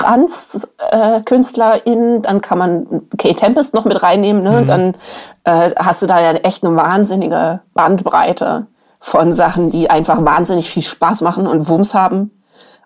[0.05, 2.87] Trans-KünstlerInnen, äh, dann kann man
[3.19, 4.63] Kate Tempest noch mit reinnehmen, ne?
[4.63, 4.67] Mhm.
[4.67, 4.97] Dann
[5.45, 8.67] äh, hast du da ja echt eine wahnsinnige Bandbreite
[9.01, 12.31] von Sachen, die einfach wahnsinnig viel Spaß machen und Wumms haben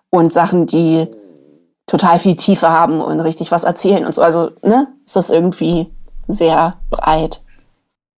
[0.09, 1.07] und Sachen, die
[1.87, 4.21] total viel Tiefe haben und richtig was erzählen und so.
[4.21, 5.87] Also, ne, ist das irgendwie
[6.27, 7.41] sehr breit.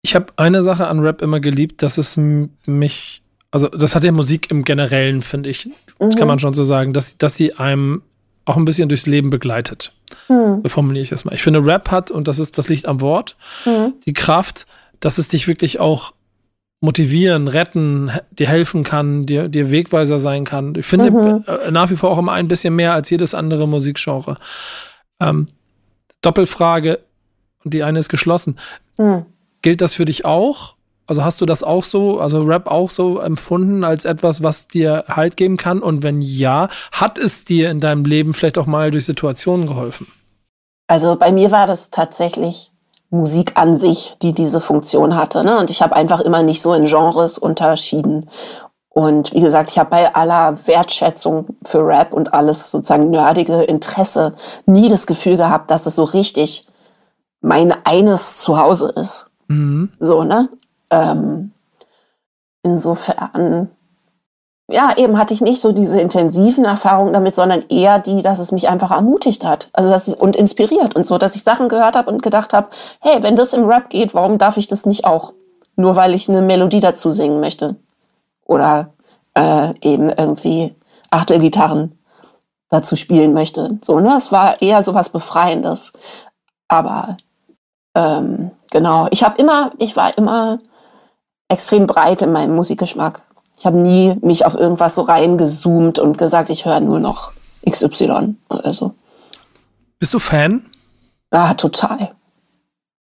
[0.01, 4.11] Ich habe eine Sache an Rap immer geliebt, dass es mich, also das hat ja
[4.11, 6.15] Musik im Generellen, finde ich, mhm.
[6.15, 8.01] kann man schon so sagen, dass, dass sie einem
[8.45, 9.93] auch ein bisschen durchs Leben begleitet.
[10.29, 10.61] Mhm.
[10.63, 11.33] So formuliere ich das mal.
[11.33, 13.93] Ich finde, Rap hat, und das ist, das liegt am Wort, mhm.
[14.05, 14.65] die Kraft,
[14.99, 16.13] dass es dich wirklich auch
[16.81, 20.73] motivieren, retten, dir helfen kann, dir, dir Wegweiser sein kann.
[20.75, 21.43] Ich finde mhm.
[21.45, 24.37] Äh, nach wie vor auch immer ein bisschen mehr als jedes andere Musikgenre.
[25.19, 25.47] Ähm,
[26.21, 26.99] Doppelfrage,
[27.63, 28.57] und die eine ist geschlossen.
[28.97, 29.25] Mhm.
[29.61, 30.75] Gilt das für dich auch?
[31.11, 35.03] Also hast du das auch so, also Rap auch so empfunden als etwas, was dir
[35.09, 35.81] Halt geben kann?
[35.81, 40.07] Und wenn ja, hat es dir in deinem Leben vielleicht auch mal durch Situationen geholfen?
[40.87, 42.71] Also bei mir war das tatsächlich
[43.09, 45.43] Musik an sich, die diese Funktion hatte.
[45.43, 45.59] Ne?
[45.59, 48.29] Und ich habe einfach immer nicht so in Genres unterschieden.
[48.87, 54.33] Und wie gesagt, ich habe bei aller Wertschätzung für Rap und alles sozusagen nerdige Interesse
[54.65, 56.67] nie das Gefühl gehabt, dass es so richtig
[57.41, 59.25] mein eines Zuhause ist.
[59.49, 59.91] Mhm.
[59.99, 60.47] So, ne?
[60.91, 61.51] Ähm,
[62.63, 63.71] insofern,
[64.69, 68.51] ja, eben hatte ich nicht so diese intensiven Erfahrungen damit, sondern eher die, dass es
[68.51, 69.69] mich einfach ermutigt hat.
[69.73, 72.69] Also dass es, und inspiriert und so, dass ich Sachen gehört habe und gedacht habe,
[72.99, 75.33] hey, wenn das im Rap geht, warum darf ich das nicht auch?
[75.75, 77.77] Nur weil ich eine Melodie dazu singen möchte.
[78.45, 78.93] Oder
[79.33, 80.75] äh, eben irgendwie
[81.09, 81.97] Achtelgitarren
[82.69, 83.77] dazu spielen möchte.
[83.81, 84.15] So, ne?
[84.15, 85.93] Es war eher so was Befreiendes.
[86.67, 87.17] Aber
[87.95, 90.57] ähm, genau, ich habe immer, ich war immer
[91.51, 93.21] extrem breit in meinem Musikgeschmack.
[93.59, 97.31] Ich habe nie mich auf irgendwas so reingezoomt und gesagt, ich höre nur noch
[97.69, 98.95] XY oder so.
[99.99, 100.63] Bist du Fan?
[101.31, 102.11] Ja, total.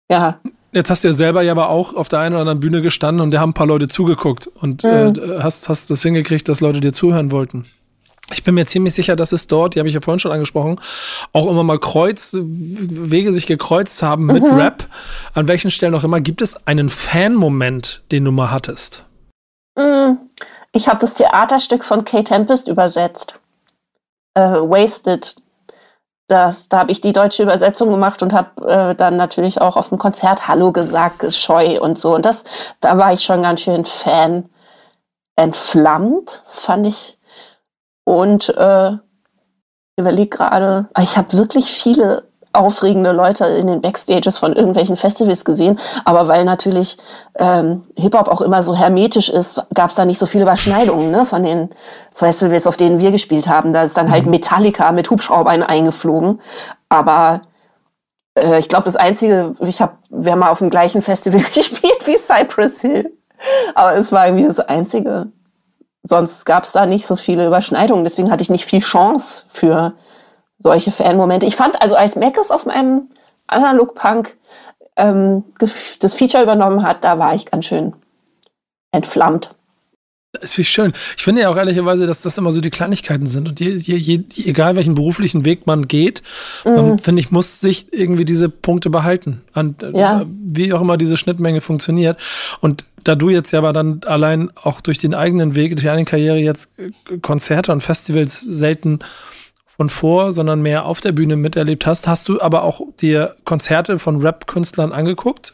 [0.09, 0.39] Ja.
[0.71, 3.21] Jetzt hast du ja selber ja aber auch auf der einen oder anderen Bühne gestanden
[3.21, 4.89] und da haben ein paar Leute zugeguckt und mhm.
[4.89, 7.65] äh, hast, hast das hingekriegt, dass Leute dir zuhören wollten.
[8.31, 10.81] Ich bin mir ziemlich sicher, dass es dort, die habe ich ja vorhin schon angesprochen,
[11.31, 14.55] auch immer mal Kreuz, Wege sich gekreuzt haben mit mhm.
[14.55, 14.85] Rap.
[15.33, 16.19] An welchen Stellen auch immer.
[16.19, 19.05] Gibt es einen Fan-Moment, den du mal hattest?
[19.75, 20.17] Mm,
[20.73, 23.39] ich habe das Theaterstück von Kay Tempest übersetzt.
[24.33, 25.35] Äh, Wasted.
[26.27, 29.87] Das, da habe ich die deutsche Übersetzung gemacht und habe äh, dann natürlich auch auf
[29.87, 32.15] dem Konzert Hallo gesagt, scheu und so.
[32.15, 32.43] Und das,
[32.81, 34.49] da war ich schon ganz schön Fan
[35.37, 36.41] entflammt.
[36.43, 37.16] Das fand ich
[38.07, 38.91] und äh,
[39.99, 45.43] überlege gerade, ah, ich habe wirklich viele aufregende Leute in den Backstages von irgendwelchen Festivals
[45.43, 45.77] gesehen.
[46.05, 46.95] Aber weil natürlich
[47.37, 51.25] ähm, Hip-Hop auch immer so hermetisch ist, gab es da nicht so viele Überschneidungen ne,
[51.25, 51.69] von den
[52.13, 53.73] Festivals, auf denen wir gespielt haben.
[53.73, 54.31] Da ist dann halt mhm.
[54.31, 56.39] Metallica mit Hubschraubern eingeflogen.
[56.87, 57.41] Aber
[58.39, 62.05] äh, ich glaube, das Einzige, ich habe, wir haben mal auf dem gleichen Festival gespielt
[62.05, 63.11] wie Cypress Hill.
[63.75, 65.27] Aber es war irgendwie das Einzige,
[66.07, 68.03] sonst gab es da nicht so viele Überschneidungen.
[68.03, 69.93] Deswegen hatte ich nicht viel Chance für
[70.57, 71.45] solche Fan-Momente.
[71.45, 73.09] Ich fand also, als Mackes auf meinem
[73.47, 74.35] Analog-Punk
[74.95, 77.93] ähm, das Feature übernommen hat, da war ich ganz schön
[78.91, 79.51] entflammt.
[80.33, 80.93] Das ist schön.
[81.15, 83.47] Ich finde ja auch ehrlicherweise, dass das immer so die Kleinigkeiten sind.
[83.47, 86.21] Und je, je, je, egal welchen beruflichen Weg man geht,
[86.65, 86.99] mhm.
[86.99, 89.41] finde ich, muss sich irgendwie diese Punkte behalten.
[89.55, 90.25] Und äh, ja.
[90.27, 92.19] wie auch immer diese Schnittmenge funktioniert.
[92.59, 96.05] Und da du jetzt ja aber dann allein auch durch den eigenen Weg, durch deine
[96.05, 98.99] Karriere jetzt äh, Konzerte und Festivals selten
[99.77, 103.99] von vor, sondern mehr auf der Bühne miterlebt hast, hast du aber auch dir Konzerte
[103.99, 105.53] von Rap-Künstlern angeguckt?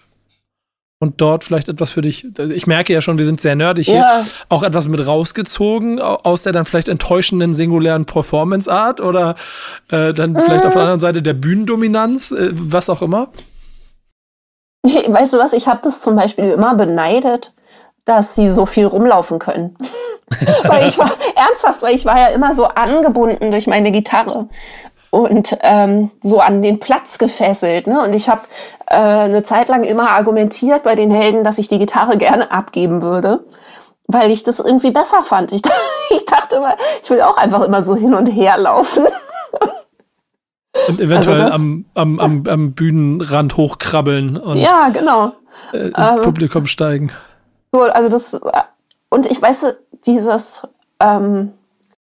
[1.00, 3.94] Und dort vielleicht etwas für dich, ich merke ja schon, wir sind sehr nerdig ja.
[3.94, 9.36] hier, auch etwas mit rausgezogen aus der dann vielleicht enttäuschenden singulären Performance-Art oder
[9.90, 13.28] äh, dann vielleicht auf der anderen Seite der Bühnendominanz, äh, was auch immer?
[15.08, 17.54] Weißt du was, ich habe das zum Beispiel immer beneidet,
[18.06, 19.78] dass sie so viel rumlaufen können.
[20.64, 24.48] weil ich war, ernsthaft, weil ich war ja immer so angebunden durch meine Gitarre
[25.10, 27.88] und ähm, so an den Platz gefesselt.
[27.88, 28.02] Ne?
[28.02, 28.42] Und ich habe
[28.88, 33.02] äh, eine Zeit lang immer argumentiert bei den Helden, dass ich die Gitarre gerne abgeben
[33.02, 33.46] würde,
[34.08, 35.52] weil ich das irgendwie besser fand.
[35.52, 35.62] Ich,
[36.10, 39.06] ich dachte immer, ich will auch einfach immer so hin und her laufen.
[40.88, 45.34] Und eventuell also das, am, am, am, am Bühnenrand hochkrabbeln und ja, genau.
[45.72, 47.12] Äh, ähm, Publikum steigen.
[47.72, 48.40] So, also das,
[49.10, 50.68] und ich weiß, dieses,
[51.00, 51.54] ähm,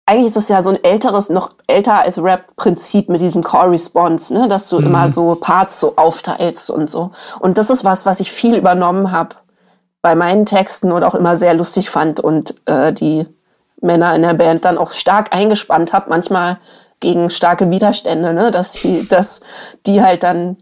[0.06, 4.48] eigentlich ist es ja so ein älteres, noch älter als Rap-Prinzip mit diesem Core-Response, ne?
[4.48, 4.88] dass du mhm.
[4.88, 7.12] immer so Parts so aufteilst und so.
[7.40, 9.36] Und das ist was, was ich viel übernommen habe
[10.02, 13.26] bei meinen Texten und auch immer sehr lustig fand und äh, die
[13.82, 16.10] Männer in der Band dann auch stark eingespannt habe.
[16.10, 16.58] Manchmal
[17.04, 18.50] gegen starke Widerstände, ne?
[18.50, 19.42] dass, die, dass
[19.86, 20.58] die halt dann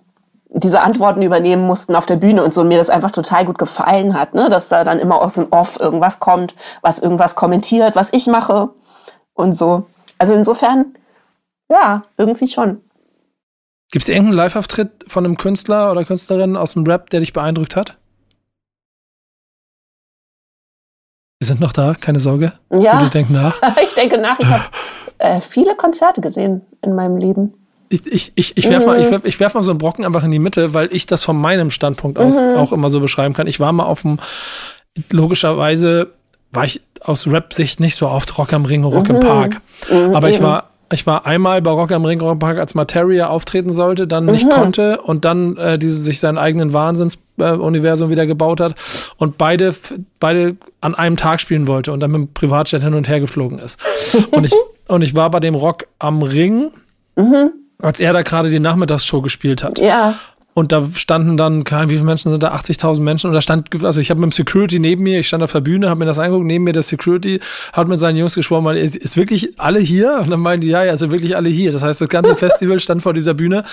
[0.50, 3.58] diese Antworten übernehmen mussten auf der Bühne und so und mir das einfach total gut
[3.58, 4.50] gefallen hat, ne?
[4.50, 8.72] dass da dann immer aus dem Off irgendwas kommt, was irgendwas kommentiert, was ich mache
[9.34, 9.86] und so.
[10.18, 10.98] Also insofern,
[11.70, 12.82] ja, irgendwie schon.
[13.92, 17.76] Gibt es irgendeinen Live-Auftritt von einem Künstler oder Künstlerin aus dem Rap, der dich beeindruckt
[17.76, 17.98] hat?
[21.39, 22.54] Wir sind noch da, keine Sorge.
[22.72, 23.02] Ja.
[23.04, 23.60] Du denkst nach.
[23.84, 24.39] ich denke nach.
[24.39, 24.64] Ich habe
[25.22, 27.53] äh, viele Konzerte gesehen in meinem Leben.
[27.89, 30.24] Ich, ich, ich, ich werfe mal, ich werf, ich werf mal so einen Brocken einfach
[30.24, 32.55] in die Mitte, weil ich das von meinem Standpunkt aus mhm.
[32.55, 33.47] auch immer so beschreiben kann.
[33.47, 34.17] Ich war mal auf dem,
[35.11, 36.13] logischerweise
[36.53, 39.15] war ich aus Rap-Sicht nicht so oft Rock am Ring, Rock mhm.
[39.15, 39.61] im Park.
[39.89, 43.28] Mhm, Aber ich war ich war einmal bei Rock am Ring Rock Park, als Materia
[43.28, 44.51] auftreten sollte, dann nicht mhm.
[44.51, 48.76] konnte und dann äh, diese, sich seinen eigenen Wahnsinnsuniversum äh, wieder gebaut hat
[49.17, 49.74] und beide,
[50.19, 53.59] beide an einem Tag spielen wollte und dann mit dem Privatjet hin und her geflogen
[53.59, 53.80] ist.
[54.32, 54.53] und, ich,
[54.92, 56.72] und ich war bei dem Rock am Ring,
[57.16, 57.52] mhm.
[57.80, 59.80] als er da gerade die Nachmittagsshow gespielt hat.
[59.80, 60.16] Ja.
[60.54, 62.54] Und da standen dann, wie viele Menschen sind da?
[62.54, 63.28] 80.000 Menschen.
[63.28, 65.62] Und da stand, also ich habe mit dem Security neben mir, ich stand auf der
[65.62, 67.39] Bühne, habe mir das angeguckt, neben mir der Security,
[67.72, 70.20] hat mit seinen Jungs gesprochen, weil ist, ist wirklich alle hier?
[70.22, 71.72] Und dann meinen die, ja, ja, sind wirklich alle hier.
[71.72, 73.64] Das heißt, das ganze Festival stand vor dieser Bühne.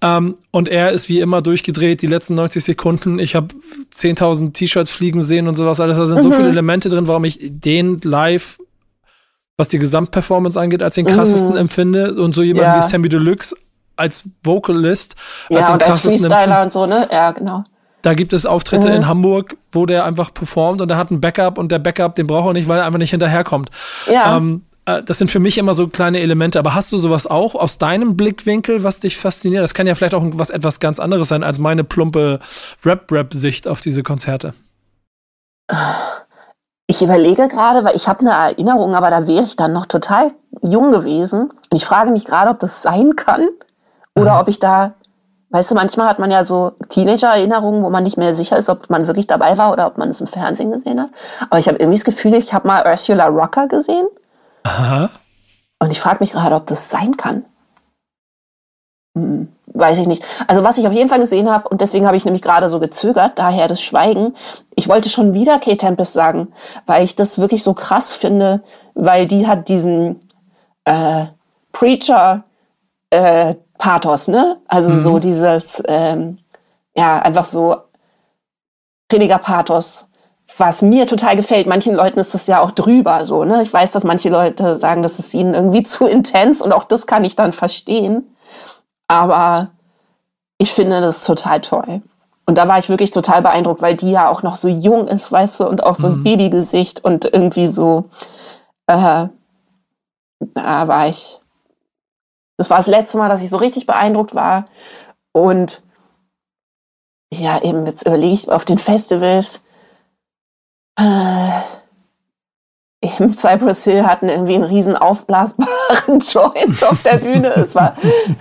[0.00, 3.18] Ähm, und er ist wie immer durchgedreht, die letzten 90 Sekunden.
[3.18, 3.48] Ich habe
[3.92, 5.96] 10.000 T-Shirts fliegen sehen und sowas alles.
[5.96, 6.22] Da sind mhm.
[6.22, 8.58] so viele Elemente drin, warum ich den live
[9.56, 11.58] was die Gesamtperformance angeht, als den krassesten mhm.
[11.58, 12.14] empfinde.
[12.14, 12.76] Und so jemand ja.
[12.76, 13.56] wie Sammy Deluxe
[13.96, 15.16] als Vocalist.
[15.48, 17.08] Ja, als und als Freestyler und so, ne?
[17.10, 17.64] Ja, genau.
[18.02, 18.94] Da gibt es Auftritte mhm.
[18.94, 22.26] in Hamburg, wo der einfach performt und er hat ein Backup und der Backup, den
[22.26, 23.70] braucht er nicht, weil er einfach nicht hinterherkommt.
[24.10, 24.36] Ja.
[24.36, 26.58] Ähm, äh, das sind für mich immer so kleine Elemente.
[26.58, 29.62] Aber hast du sowas auch aus deinem Blickwinkel, was dich fasziniert?
[29.62, 32.40] Das kann ja vielleicht auch was etwas ganz anderes sein als meine plumpe
[32.84, 34.54] Rap-Rap-Sicht auf diese Konzerte.
[36.86, 40.32] Ich überlege gerade, weil ich habe eine Erinnerung, aber da wäre ich dann noch total
[40.62, 41.42] jung gewesen.
[41.42, 43.48] Und ich frage mich gerade, ob das sein kann.
[44.18, 44.94] Oder ob ich da,
[45.50, 48.90] weißt du, manchmal hat man ja so Teenager-Erinnerungen, wo man nicht mehr sicher ist, ob
[48.90, 51.10] man wirklich dabei war oder ob man es im Fernsehen gesehen hat.
[51.48, 54.06] Aber ich habe irgendwie das Gefühl, ich habe mal Ursula Rocker gesehen.
[54.64, 55.08] Aha.
[55.78, 57.44] Und ich frage mich gerade, ob das sein kann.
[59.16, 60.24] Hm, weiß ich nicht.
[60.46, 62.80] Also was ich auf jeden Fall gesehen habe, und deswegen habe ich nämlich gerade so
[62.80, 64.34] gezögert, daher das Schweigen.
[64.74, 66.48] Ich wollte schon wieder Kate Tempest sagen,
[66.86, 68.62] weil ich das wirklich so krass finde,
[68.94, 70.20] weil die hat diesen
[70.84, 71.26] äh,
[71.72, 72.44] Preacher
[73.10, 74.58] äh, Pathos, ne?
[74.68, 74.98] Also mhm.
[74.98, 76.38] so dieses, ähm,
[76.94, 77.76] ja, einfach so
[79.08, 80.08] Prediger-Pathos,
[80.56, 81.66] was mir total gefällt.
[81.66, 83.62] Manchen Leuten ist das ja auch drüber, so, ne?
[83.62, 87.06] Ich weiß, dass manche Leute sagen, das ist ihnen irgendwie zu intens und auch das
[87.06, 88.31] kann ich dann verstehen.
[89.12, 89.68] Aber
[90.56, 92.00] ich finde das total toll.
[92.46, 95.30] Und da war ich wirklich total beeindruckt, weil die ja auch noch so jung ist,
[95.30, 96.24] weißt du, und auch so ein mhm.
[96.24, 98.04] Babygesicht und irgendwie so,
[98.86, 99.26] äh,
[100.40, 101.42] da war ich
[102.56, 104.66] das war das letzte Mal, dass ich so richtig beeindruckt war.
[105.32, 105.82] Und
[107.34, 109.64] ja, eben jetzt überlege ich auf den Festivals.
[110.96, 111.60] Äh,
[113.00, 117.48] im Cypress Hill hatten irgendwie einen riesen aufblasbaren Joint auf der Bühne.
[117.48, 117.96] Es war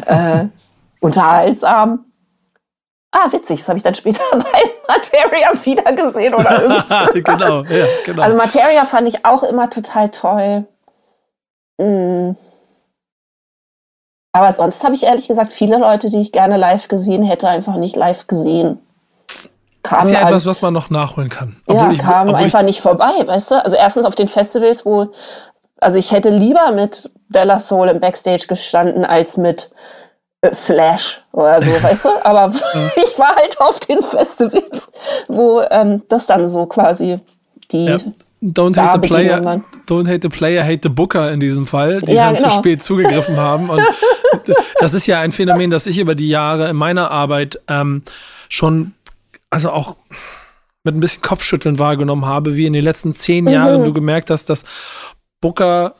[0.05, 0.45] äh,
[1.01, 2.05] unterhaltsam.
[3.11, 6.61] Ah, witzig, das habe ich dann später bei Materia wieder gesehen oder
[6.93, 7.23] irgendwie.
[7.23, 8.21] genau, ja, genau.
[8.21, 10.65] Also Materia fand ich auch immer total toll.
[11.77, 12.31] Mm.
[14.33, 17.75] Aber sonst habe ich ehrlich gesagt viele Leute, die ich gerne live gesehen hätte, einfach
[17.75, 18.79] nicht live gesehen.
[19.83, 21.57] Kam das ist ja etwas, was man noch nachholen kann.
[21.65, 23.63] Obwohl ja, ich, kam einfach nicht vorbei, weißt du?
[23.63, 25.07] Also erstens auf den Festivals, wo,
[25.81, 29.71] also ich hätte lieber mit Della Soul im Backstage gestanden, als mit
[30.53, 32.25] Slash oder so, weißt du?
[32.25, 32.51] Aber
[32.95, 34.89] ich war halt auf den Festivals,
[35.27, 37.19] wo ähm, das dann so quasi
[37.71, 37.97] die ja.
[38.43, 42.13] Don't hate, the player, don't hate the player, hate the booker in diesem Fall, die
[42.13, 42.49] ja, dann genau.
[42.49, 43.69] zu spät zugegriffen haben.
[43.69, 43.83] Und
[44.79, 48.01] das ist ja ein Phänomen, das ich über die Jahre in meiner Arbeit ähm,
[48.49, 48.93] schon,
[49.51, 49.95] also auch
[50.83, 53.51] mit ein bisschen Kopfschütteln wahrgenommen habe, wie in den letzten zehn mhm.
[53.51, 54.65] Jahren du gemerkt hast, dass
[55.39, 55.93] Booker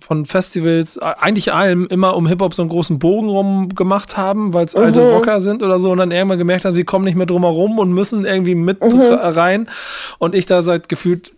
[0.00, 4.64] von Festivals, eigentlich allem, immer um Hip-Hop so einen großen Bogen rum gemacht haben, weil
[4.64, 4.84] es mhm.
[4.84, 7.42] alte Rocker sind oder so und dann irgendwann gemerkt haben, sie kommen nicht mehr drum
[7.42, 9.00] herum und müssen irgendwie mit mhm.
[9.12, 9.68] rein.
[10.18, 11.32] Und ich da seit gefühlt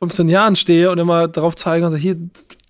[0.00, 2.16] 15 Jahren stehe und immer drauf zeige und sage, hier.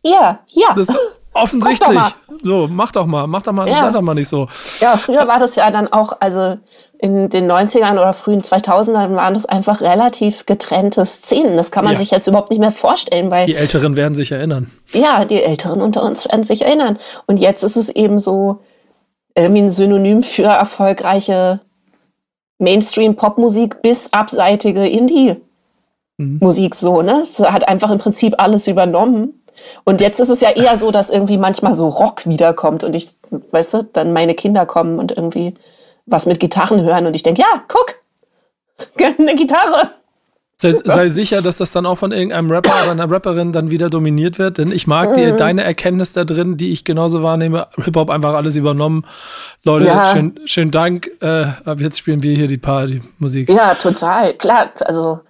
[0.05, 0.75] Ja, ja.
[0.75, 1.99] Das ist offensichtlich.
[2.43, 3.81] So, mach doch mal, mach doch mal, ja.
[3.81, 4.49] sei doch mal nicht so.
[4.81, 6.59] Ja, früher war das ja dann auch, also
[7.05, 11.59] in den 90ern oder frühen 2000ern waren das einfach relativ getrennte Szenen.
[11.59, 11.99] Das kann man ja.
[11.99, 13.45] sich jetzt überhaupt nicht mehr vorstellen, weil.
[13.45, 14.71] Die Älteren werden sich erinnern.
[14.95, 16.99] Ja, die Älteren unter uns werden sich erinnern.
[17.27, 18.61] Und jetzt ist es eben so
[19.37, 21.61] irgendwie ein Synonym für erfolgreiche
[22.59, 24.89] Mainstream-Popmusik bis abseitige.
[26.17, 26.39] Mhm.
[26.41, 27.21] Musik so, ne?
[27.23, 29.43] Es hat einfach im Prinzip alles übernommen.
[29.85, 33.11] Und jetzt ist es ja eher so, dass irgendwie manchmal so Rock wiederkommt und ich,
[33.51, 35.55] weißt du, dann meine Kinder kommen und irgendwie
[36.07, 37.95] was mit Gitarren hören und ich denke, ja, guck,
[39.19, 39.93] eine Gitarre.
[40.57, 43.91] Sei, sei, sicher, dass das dann auch von irgendeinem Rapper oder einer Rapperin dann wieder
[43.91, 45.37] dominiert wird, denn ich mag die, mhm.
[45.37, 47.67] deine Erkenntnis da drin, die ich genauso wahrnehme.
[47.77, 49.05] Hip-Hop einfach alles übernommen.
[49.65, 50.15] Leute, ja.
[50.15, 51.11] schön, schönen Dank.
[51.21, 53.51] Äh, ab jetzt spielen wir hier die Party-Musik.
[53.51, 54.35] Ja, total.
[54.35, 55.21] Klar, also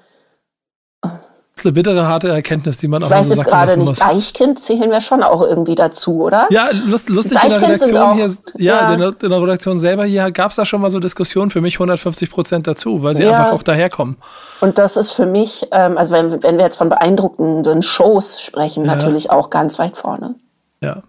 [1.57, 3.89] ist eine bittere, harte Erkenntnis, die man ich auch weiß so jetzt gerade nicht.
[3.89, 3.99] Muss.
[4.01, 6.49] Deichkind zählen wir schon auch irgendwie dazu, oder?
[6.51, 8.27] Ja, lust, lustig in der Redaktion auch, hier,
[8.57, 8.95] ja, ja.
[8.95, 11.61] In, der, in, der, Redaktion selber hier gab es da schon mal so Diskussionen für
[11.61, 13.39] mich 150 Prozent dazu, weil sie ja.
[13.39, 14.17] einfach auch daherkommen.
[14.61, 18.85] Und das ist für mich, ähm, also wenn, wenn wir jetzt von beeindruckenden Shows sprechen,
[18.85, 18.95] ja.
[18.95, 20.35] natürlich auch ganz weit vorne.
[20.81, 21.03] Ja.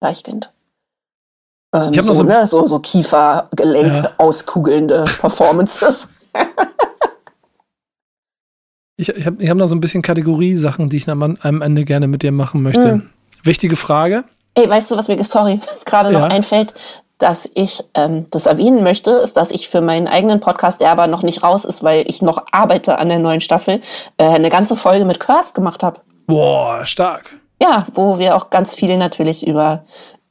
[0.00, 0.52] Deichkind.
[1.74, 6.08] Ähm, ich so, so, ne, so, so Kiefergelenk auskugelnde Performances.
[9.00, 11.84] Ich, ich habe ich hab noch so ein bisschen Kategoriesachen, die ich am, am Ende
[11.84, 12.96] gerne mit dir machen möchte.
[12.96, 13.02] Mhm.
[13.42, 14.24] Wichtige Frage.
[14.54, 16.26] Ey, weißt du, was mir, sorry, gerade noch ja.
[16.26, 16.74] einfällt?
[17.20, 21.06] dass ich ähm, das erwähnen möchte, ist, dass ich für meinen eigenen Podcast, der aber
[21.06, 23.82] noch nicht raus ist, weil ich noch arbeite an der neuen Staffel,
[24.16, 26.00] äh, eine ganze Folge mit Curse gemacht habe.
[26.26, 27.36] Boah, stark.
[27.62, 29.84] Ja, wo wir auch ganz viel natürlich über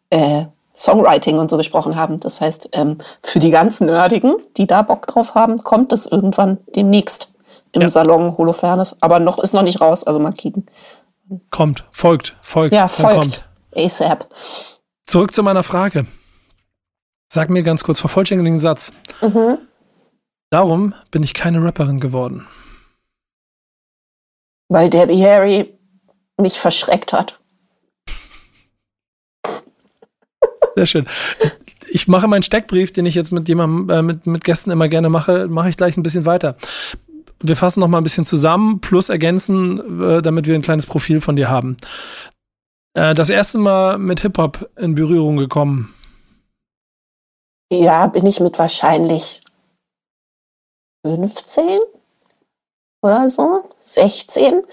[0.09, 0.45] äh,
[0.75, 2.19] Songwriting und so gesprochen haben.
[2.19, 6.57] Das heißt, ähm, für die ganzen Nerdigen, die da Bock drauf haben, kommt es irgendwann
[6.75, 7.29] demnächst
[7.71, 7.89] im ja.
[7.89, 10.65] Salon Holofernes, aber noch ist noch nicht raus, also mal kicken.
[11.51, 12.73] Kommt, folgt, folgt.
[12.73, 13.47] Ja, folgt.
[13.75, 14.27] ASAP.
[15.05, 16.05] Zurück zu meiner Frage.
[17.31, 18.91] Sag mir ganz kurz, vervollständigen den Satz.
[19.21, 19.59] Mhm.
[20.49, 22.47] Darum bin ich keine Rapperin geworden.
[24.69, 25.77] Weil Debbie Harry
[26.37, 27.39] mich verschreckt hat.
[30.75, 31.07] Sehr schön.
[31.91, 35.09] Ich mache meinen Steckbrief, den ich jetzt mit jemandem, äh, mit, mit Gästen immer gerne
[35.09, 36.55] mache, mache ich gleich ein bisschen weiter
[37.41, 41.21] wir fassen noch mal ein bisschen zusammen, plus ergänzen, äh, damit wir ein kleines Profil
[41.21, 41.77] von dir haben.
[42.93, 45.93] Äh, das erste Mal mit Hip-Hop in Berührung gekommen?
[47.71, 49.41] Ja, bin ich mit wahrscheinlich
[51.05, 51.79] 15
[53.01, 54.63] oder so, 16.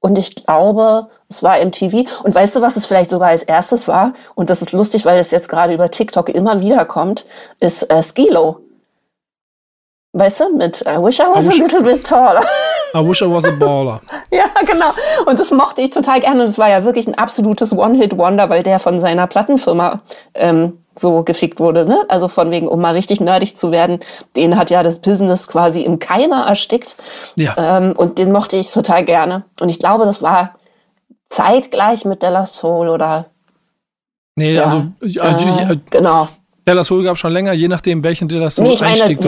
[0.00, 2.22] Und ich glaube, es war MTV.
[2.24, 4.14] Und weißt du, was es vielleicht sogar als erstes war?
[4.34, 7.26] Und das ist lustig, weil es jetzt gerade über TikTok immer wieder kommt,
[7.60, 8.62] ist äh, Skilo.
[10.12, 12.42] Weißt du, mit I wish I was I a little bit taller.
[12.94, 14.00] I wish I was a baller.
[14.32, 14.90] ja, genau.
[15.26, 16.42] Und das mochte ich total gerne.
[16.42, 20.00] Und es war ja wirklich ein absolutes One-Hit-Wonder, weil der von seiner Plattenfirma
[20.34, 21.86] ähm, so gefickt wurde.
[21.86, 22.04] Ne?
[22.08, 24.00] Also von wegen, um mal richtig nerdig zu werden,
[24.34, 26.96] den hat ja das Business quasi im Keime erstickt.
[27.36, 27.54] Ja.
[27.56, 29.44] Ähm, und den mochte ich total gerne.
[29.60, 30.54] Und ich glaube, das war
[31.28, 33.26] zeitgleich mit Della Soul oder
[34.36, 36.28] Nee, ja, also, äh, äh, genau.
[36.70, 39.18] Della Soul gab schon länger, je nachdem, welchen Della Soul nee, ich meine, Einstieg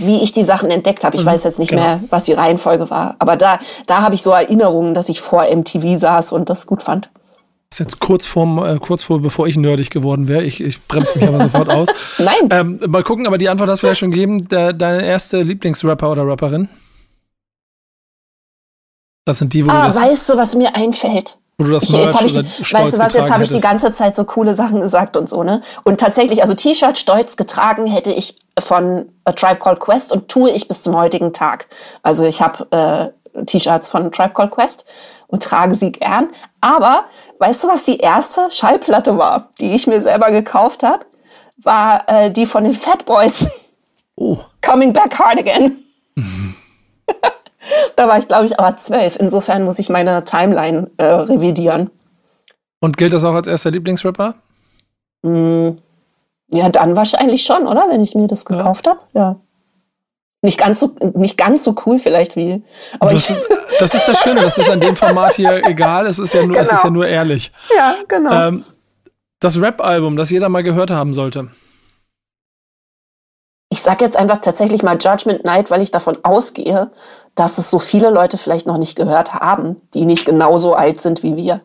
[0.00, 1.16] Wie ich die Sachen entdeckt habe.
[1.16, 1.82] Ich mhm, weiß jetzt nicht genau.
[1.82, 3.14] mehr, was die Reihenfolge war.
[3.20, 6.82] Aber da, da habe ich so Erinnerungen, dass ich vor MTV saß und das gut
[6.82, 7.08] fand.
[7.70, 10.42] Das ist jetzt kurz vor, äh, kurz vor, bevor ich nerdig geworden wäre.
[10.42, 11.88] Ich, ich bremse mich aber sofort aus.
[12.18, 12.48] Nein.
[12.50, 14.48] Ähm, mal gucken, aber die Antwort hast du ja schon gegeben.
[14.48, 16.68] Der, deine erste Lieblingsrapper oder Rapperin?
[19.24, 21.38] Das sind die, wo ah, du das weißt du, was mir einfällt?
[21.62, 22.34] Wo du das ich, jetzt hab ich,
[22.72, 25.42] Weißt du was, jetzt habe ich die ganze Zeit so coole Sachen gesagt und so,
[25.42, 25.62] ne?
[25.84, 30.50] Und tatsächlich, also T-Shirt stolz getragen hätte ich von A Tribe Called Quest und tue
[30.50, 31.68] ich bis zum heutigen Tag.
[32.02, 34.84] Also ich habe äh, T-Shirts von A Tribe Called Quest
[35.28, 36.28] und trage sie gern.
[36.60, 37.04] Aber
[37.38, 41.04] weißt du, was die erste Schallplatte war, die ich mir selber gekauft habe?
[41.56, 43.46] War äh, die von den Fat Boys.
[44.16, 44.38] Oh.
[44.60, 45.81] Coming Back Hard Again.
[48.02, 49.14] Da war ich, glaube ich, aber zwölf.
[49.14, 51.88] Insofern muss ich meine Timeline äh, revidieren.
[52.80, 54.34] Und gilt das auch als erster Lieblingsrapper?
[55.22, 55.68] Mm,
[56.48, 57.86] ja, dann wahrscheinlich schon, oder?
[57.88, 58.92] Wenn ich mir das gekauft ja.
[58.92, 59.00] habe.
[59.14, 59.36] Ja.
[60.42, 62.64] Nicht ganz, so, nicht ganz so cool vielleicht wie.
[62.98, 63.36] Aber das, ich
[63.78, 66.56] das ist das Schöne, das ist an dem Format hier egal, es ist ja nur,
[66.56, 66.62] genau.
[66.62, 67.52] es ist ja nur ehrlich.
[67.76, 68.48] Ja, genau.
[68.48, 68.64] Ähm,
[69.38, 71.50] das Rap-Album, das jeder mal gehört haben sollte
[73.72, 76.90] ich sage jetzt einfach tatsächlich mal Judgment Night, weil ich davon ausgehe,
[77.34, 81.22] dass es so viele Leute vielleicht noch nicht gehört haben, die nicht genauso alt sind
[81.22, 81.60] wie wir.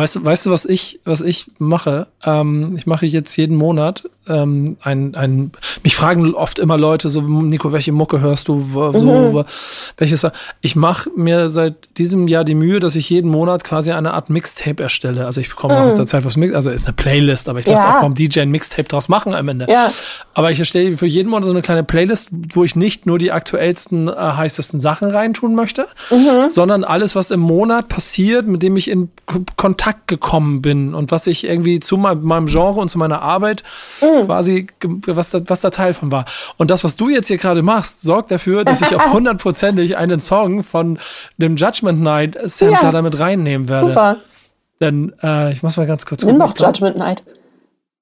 [0.00, 2.06] Weißt du, weißt du, was ich, was ich mache?
[2.24, 7.20] Ähm, ich mache jetzt jeden Monat ähm, ein, ein, mich fragen oft immer Leute so,
[7.20, 8.64] Nico, welche Mucke hörst du?
[8.72, 9.44] So, mhm.
[9.98, 10.26] welches?
[10.62, 14.30] Ich mache mir seit diesem Jahr die Mühe, dass ich jeden Monat quasi eine Art
[14.30, 15.26] Mixtape erstelle.
[15.26, 15.88] Also ich bekomme mhm.
[15.88, 17.96] aus der Zeit was Mix, also ist eine Playlist, aber ich lasse ja.
[17.96, 19.66] auch vom DJ ein Mixtape draus machen am Ende.
[19.68, 19.92] Ja.
[20.32, 23.32] Aber ich erstelle für jeden Monat so eine kleine Playlist, wo ich nicht nur die
[23.32, 26.48] aktuellsten, äh, heißesten Sachen reintun möchte, mhm.
[26.48, 29.10] sondern alles, was im Monat passiert, mit dem ich in
[29.56, 33.64] Kontakt Kontakt gekommen bin und was ich irgendwie zu meinem Genre und zu meiner Arbeit
[34.00, 34.26] mhm.
[34.26, 34.68] quasi,
[35.06, 36.24] was da, was da Teil von war.
[36.56, 40.20] Und das, was du jetzt hier gerade machst, sorgt dafür, dass ich auch hundertprozentig einen
[40.20, 40.98] Song von
[41.38, 42.92] dem Judgment Night Sampler ja.
[42.92, 43.88] damit reinnehmen werde.
[43.88, 44.16] Super.
[44.80, 47.22] Denn äh, ich muss mal ganz kurz Nimm doch Judgment Night.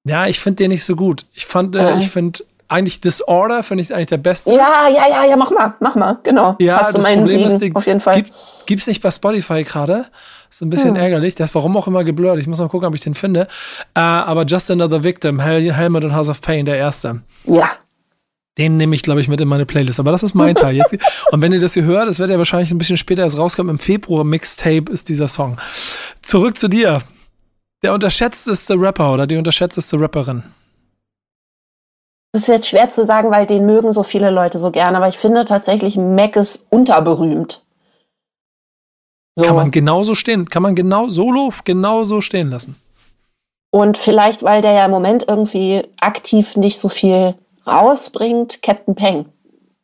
[0.05, 1.25] Ja, ich finde den nicht so gut.
[1.33, 1.99] Ich fand, äh, äh.
[1.99, 4.53] ich finde eigentlich Disorder finde ich eigentlich der beste.
[4.53, 6.55] Ja, ja, ja, ja, mach mal, mach mal, genau.
[6.59, 8.23] Ja, Hast das Problem Segen, ist, die, auf jeden Fall.
[8.67, 10.05] Gibt, es nicht bei Spotify gerade.
[10.49, 11.01] Ist ein bisschen hm.
[11.01, 11.35] ärgerlich.
[11.35, 12.39] Der ist warum auch immer geblurrt.
[12.39, 13.47] Ich muss mal gucken, ob ich den finde.
[13.93, 17.21] Äh, aber Just Another Victim, Hel Helmet und House of Pain, der erste.
[17.45, 17.69] Ja.
[18.57, 19.99] Den nehme ich, glaube ich, mit in meine Playlist.
[19.99, 20.75] Aber das ist mein Teil.
[20.75, 20.93] Jetzt,
[21.31, 23.75] und wenn ihr das hier hört, das wird ja wahrscheinlich ein bisschen später erst rauskommen.
[23.75, 25.57] Im Februar Mixtape ist dieser Song.
[26.21, 27.01] Zurück zu dir.
[27.83, 30.43] Der unterschätzteste Rapper oder die unterschätzteste Rapperin.
[32.31, 35.07] Das ist jetzt schwer zu sagen, weil den mögen so viele Leute so gerne, aber
[35.07, 37.63] ich finde tatsächlich, Mac ist unterberühmt.
[39.39, 39.45] So.
[39.45, 42.75] Kann man genauso stehen, kann man genau solo genauso stehen lassen.
[43.71, 47.35] Und vielleicht, weil der ja im Moment irgendwie aktiv nicht so viel
[47.65, 49.27] rausbringt, Captain Peng.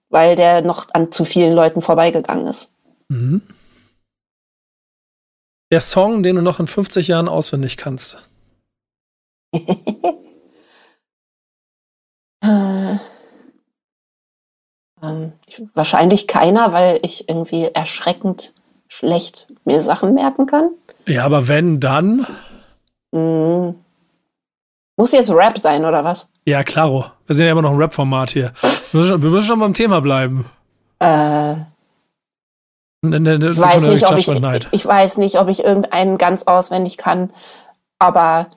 [0.09, 2.73] Weil der noch an zu vielen Leuten vorbeigegangen ist.
[3.07, 3.41] Mhm.
[5.71, 8.17] Der Song, den du noch in 50 Jahren auswendig kannst.
[12.43, 12.99] Äh,
[15.01, 15.33] ähm,
[15.73, 18.53] wahrscheinlich keiner, weil ich irgendwie erschreckend
[18.87, 20.69] schlecht mir Sachen merken kann.
[21.05, 22.25] Ja, aber wenn, dann?
[23.11, 23.75] Mhm.
[24.97, 26.29] Muss jetzt Rap sein, oder was?
[26.45, 27.05] Ja, klaro.
[27.25, 28.53] Wir sind ja immer noch ein Rap-Format hier.
[28.91, 30.45] Wir müssen, wir müssen schon beim Thema bleiben.
[30.99, 31.55] Äh.
[33.01, 34.27] Ne, ne, ne, weiß nicht, ob ich,
[34.71, 37.29] ich weiß nicht, ob ich irgendeinen ganz auswendig kann,
[37.99, 38.47] aber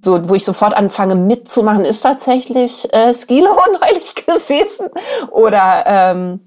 [0.00, 3.50] so, wo ich sofort anfange mitzumachen, ist tatsächlich äh, Skilo
[3.80, 4.88] neulich gewesen.
[5.30, 6.40] Oder ähm,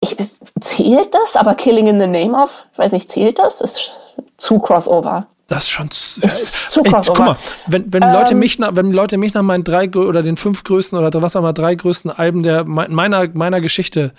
[0.00, 0.16] ich
[0.60, 3.60] zählt das, aber Killing in the Name of, ich weiß nicht, zählt das?
[3.60, 3.90] Ist
[4.36, 5.26] zu Crossover.
[5.46, 7.10] Das ist schon zu, ist zu crossover.
[7.10, 7.36] Ey, guck mal,
[7.66, 10.62] wenn, wenn, ähm, Leute mich nach, wenn Leute mich nach meinen drei oder den fünf
[10.62, 14.12] größten oder was auch immer drei größten Alben der meiner meiner Geschichte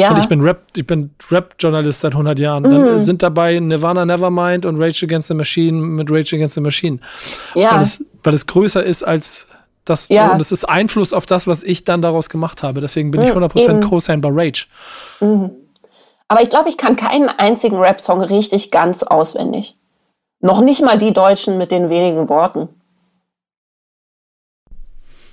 [0.00, 0.12] ja.
[0.12, 2.62] Und ich bin Rap, ich bin Rap-Journalist seit 100 Jahren.
[2.62, 2.70] Mhm.
[2.70, 7.00] Dann sind dabei Nirvana Nevermind und Rage Against the Machine mit Rage Against the Machine.
[7.54, 7.72] Ja.
[7.72, 9.46] Weil es, weil es größer ist als
[9.90, 10.32] das, ja.
[10.32, 12.80] und es ist Einfluss auf das, was ich dann daraus gemacht habe.
[12.80, 14.66] Deswegen bin ich 100% mhm, Co-Sign bei Rage.
[15.20, 15.50] Mhm.
[16.28, 19.76] Aber ich glaube, ich kann keinen einzigen Rap-Song richtig ganz auswendig.
[20.40, 22.68] Noch nicht mal die Deutschen mit den wenigen Worten.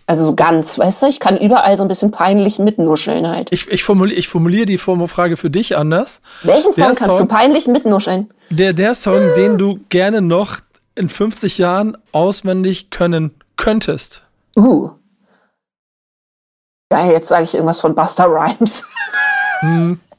[0.10, 3.52] Also so ganz, weißt du, ich kann überall so ein bisschen peinlich mitnuscheln halt.
[3.52, 6.22] Ich, ich, formuliere, ich formuliere die Frage für dich anders.
[6.44, 8.30] Welchen Song der kannst Song, du peinlich mitnuscheln?
[8.50, 10.60] Der, der Song, den du gerne noch
[10.96, 14.24] in 50 Jahren auswendig können könntest.
[14.58, 14.90] Uh.
[16.90, 18.84] Geil, jetzt sage ich irgendwas von Buster Rhymes.
[19.62, 20.00] Hm.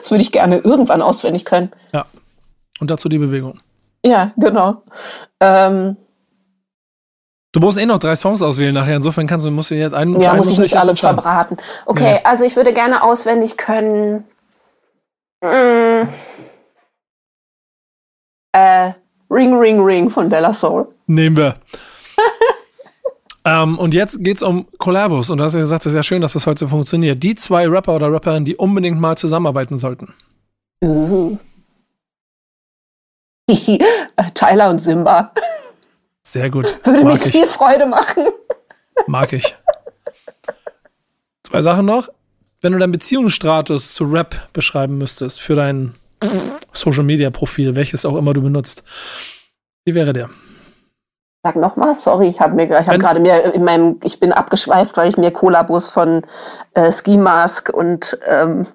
[0.00, 1.70] Das würde ich gerne irgendwann auswendig können.
[1.92, 2.06] Ja.
[2.80, 3.60] Und dazu die Bewegung.
[4.02, 4.82] Ja, genau.
[5.38, 5.98] Ähm,
[7.56, 8.96] Du musst eh noch drei Songs auswählen nachher.
[8.96, 10.20] Insofern kannst du, musst du jetzt einen.
[10.20, 11.56] Ja, muss ich nicht alles verbraten.
[11.86, 12.20] Okay, ja.
[12.24, 14.24] also ich würde gerne auswendig können.
[15.42, 16.06] Mm,
[18.52, 18.92] äh,
[19.30, 20.88] Ring, Ring, Ring von Della Soul.
[21.06, 21.54] Nehmen wir.
[23.46, 25.30] Ähm, und jetzt geht's um Kollabos.
[25.30, 27.22] Und du hast ja gesagt, es ist ja schön, dass das heute so funktioniert.
[27.22, 30.12] Die zwei Rapper oder Rapperinnen, die unbedingt mal zusammenarbeiten sollten.
[30.82, 31.38] Uh.
[34.34, 35.32] Tyler und Simba.
[36.26, 36.66] Sehr gut.
[36.84, 37.32] Würde Mag mir ich.
[37.32, 38.24] viel Freude machen.
[39.06, 39.54] Mag ich.
[41.44, 42.08] Zwei Sachen noch.
[42.60, 45.94] Wenn du deinen Beziehungsstatus zu Rap beschreiben müsstest für dein
[46.72, 48.82] Social Media Profil, welches auch immer du benutzt,
[49.84, 50.30] wie wäre der?
[51.46, 54.96] Sag nochmal, sorry, ich habe mir, ich habe gerade mir in meinem, ich bin abgeschweift,
[54.96, 56.22] weil ich mir Kollabos von
[56.74, 58.66] äh, Ski Mask und ähm,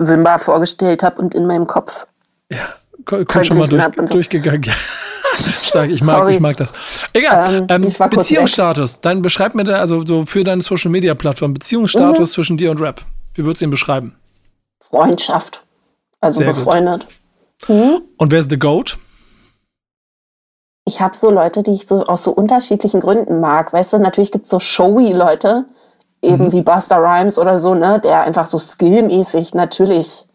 [0.00, 2.08] Simba vorgestellt habe und in meinem Kopf.
[2.50, 2.58] Ja,
[3.04, 4.14] kommt schon mal durch, so.
[4.14, 4.64] durchgegangen.
[4.64, 5.84] Ja.
[5.84, 6.72] Ich mag, ich mag das.
[7.12, 7.66] Egal.
[7.68, 9.00] Ähm, ähm, Beziehungsstatus.
[9.00, 12.32] Dann beschreib mir da, also so für deine Social Media Plattform, Beziehungsstatus mhm.
[12.32, 13.02] zwischen dir und Rap.
[13.34, 14.16] Wie würdest du ihn beschreiben?
[14.80, 15.62] Freundschaft.
[16.20, 17.06] Also Sehr befreundet.
[17.68, 18.00] Mhm.
[18.16, 18.98] Und wer ist The Goat?
[20.90, 23.72] Ich habe so Leute, die ich so aus so unterschiedlichen Gründen mag.
[23.72, 25.66] Weißt du, natürlich gibt es so showy Leute,
[26.20, 26.52] eben mhm.
[26.52, 30.26] wie Buster Rhymes oder so, ne, der einfach so skillmäßig natürlich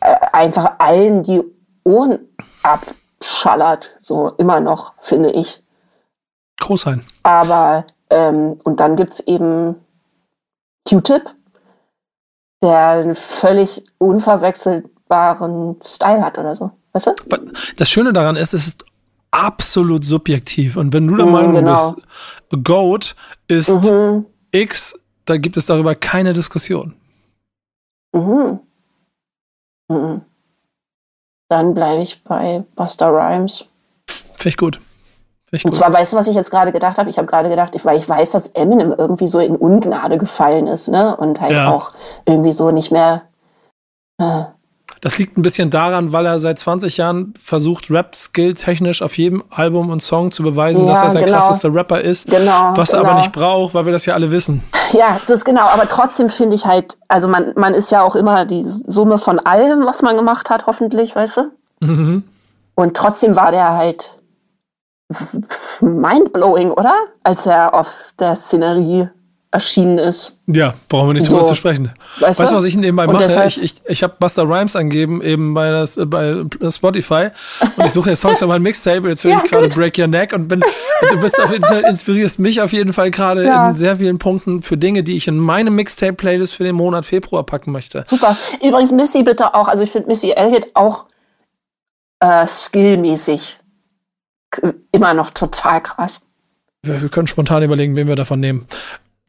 [0.00, 1.40] äh, einfach allen die
[1.84, 2.18] Ohren
[2.64, 2.80] ab
[3.22, 5.62] schallert, so immer noch, finde ich.
[6.58, 7.02] Großheim.
[7.22, 9.76] Aber, ähm, und dann gibt es eben
[10.88, 11.30] Q-Tip,
[12.60, 16.72] der einen völlig unverwechselbaren Style hat oder so.
[16.92, 17.14] Weißt du?
[17.76, 18.84] Das Schöne daran ist, es ist
[19.30, 20.76] absolut subjektiv.
[20.76, 21.92] Und wenn du der mhm, Meinung genau.
[21.92, 23.16] bist, Goat
[23.48, 24.26] ist mhm.
[24.50, 26.94] X, da gibt es darüber keine Diskussion.
[28.12, 28.60] Mhm.
[29.88, 30.22] Mhm
[31.50, 33.66] dann bleibe ich bei Buster Rhymes.
[34.08, 34.80] Finde ich gut.
[35.50, 37.10] Ich und zwar, weißt du, was ich jetzt gerade gedacht habe?
[37.10, 40.86] Ich habe gerade gedacht, weil ich weiß, dass Eminem irgendwie so in Ungnade gefallen ist,
[40.86, 41.16] ne?
[41.16, 41.68] Und halt ja.
[41.68, 41.92] auch
[42.24, 43.22] irgendwie so nicht mehr.
[44.18, 44.44] Äh,
[45.00, 49.42] Das liegt ein bisschen daran, weil er seit 20 Jahren versucht, Rap-Skill technisch auf jedem
[49.48, 51.38] Album und Song zu beweisen, ja, dass er der genau.
[51.38, 52.28] krasseste Rapper ist.
[52.28, 53.10] Genau, was er genau.
[53.10, 54.62] aber nicht braucht, weil wir das ja alle wissen.
[54.92, 55.66] Ja, das genau.
[55.66, 59.38] Aber trotzdem finde ich halt, also man, man ist ja auch immer die Summe von
[59.38, 61.42] allem, was man gemacht hat, hoffentlich, weißt du?
[61.78, 62.24] Mhm.
[62.74, 64.18] Und trotzdem war der halt
[65.80, 66.94] mindblowing, oder?
[67.22, 69.10] Als er auf der Szenerie
[69.52, 70.36] erschienen ist.
[70.46, 71.32] Ja, brauchen wir nicht so.
[71.32, 71.92] drüber zu sprechen.
[72.20, 73.46] Weißt, weißt du, was ich nebenbei mache?
[73.46, 77.30] Ich, ich, ich habe Buster Rhymes angeben, eben bei, das, bei Spotify.
[77.76, 79.08] Und ich suche jetzt Songs für mein Mixtape.
[79.08, 81.80] Jetzt höre ja, ich gerade Break Your Neck und bin, du bist auf jeden Fall,
[81.80, 83.70] inspirierst mich auf jeden Fall gerade ja.
[83.70, 87.44] in sehr vielen Punkten für Dinge, die ich in meine Mixtape-Playlist für den Monat Februar
[87.44, 88.04] packen möchte.
[88.06, 88.36] Super.
[88.64, 91.06] Übrigens Missy bitte auch, also ich finde Missy Elliott auch
[92.20, 93.58] äh, skillmäßig
[94.92, 96.20] immer noch total krass.
[96.82, 98.66] Wir, wir können spontan überlegen, wen wir davon nehmen.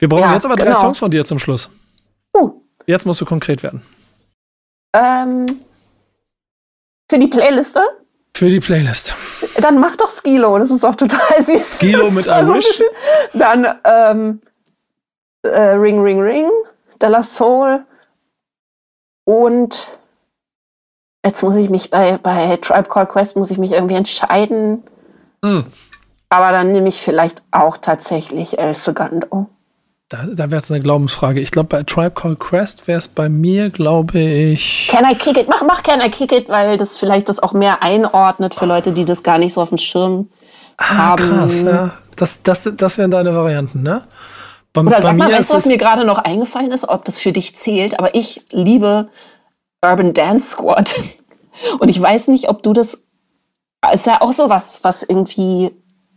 [0.02, 0.80] Wir brauchen ja, jetzt aber drei genau.
[0.80, 1.70] Songs von dir zum Schluss.
[2.36, 2.60] Uh.
[2.88, 3.84] Jetzt musst du konkret werden.
[4.94, 5.46] Ähm,
[7.08, 7.84] für die Playliste?
[8.36, 9.14] Für die Playlist.
[9.58, 11.78] Dann mach doch Skilo, das ist auch total süß.
[11.78, 12.82] Skilo mit I Wish.
[13.34, 14.42] Dann ähm,
[15.44, 16.50] äh, Ring Ring Ring,
[17.00, 17.86] Della Soul
[19.26, 19.88] und
[21.24, 24.84] jetzt muss ich mich bei, bei Tribe Call Quest muss ich mich irgendwie entscheiden.
[25.46, 25.66] Hm.
[26.30, 29.48] Aber dann nehme ich vielleicht auch tatsächlich El Segundo.
[30.12, 31.40] Da, da wäre es eine Glaubensfrage.
[31.40, 34.90] Ich glaube, bei Tribe Called Quest wäre es bei mir, glaube ich.
[34.90, 35.48] Can I Kick It?
[35.48, 38.92] Mach, mach Can I Kick It, weil das vielleicht das auch mehr einordnet für Leute,
[38.92, 40.30] die das gar nicht so auf dem Schirm
[40.76, 41.24] ah, haben.
[41.24, 41.94] Krass, ja.
[42.18, 44.04] Das, das, das wären deine Varianten, ne?
[44.74, 47.32] Bei, Oder sag mal, weißt du, was mir gerade noch eingefallen ist, ob das für
[47.32, 49.08] dich zählt, aber ich liebe
[49.82, 50.94] Urban Dance Squad.
[51.80, 53.04] Und ich weiß nicht, ob du das.
[53.94, 55.72] Ist ja auch sowas, was irgendwie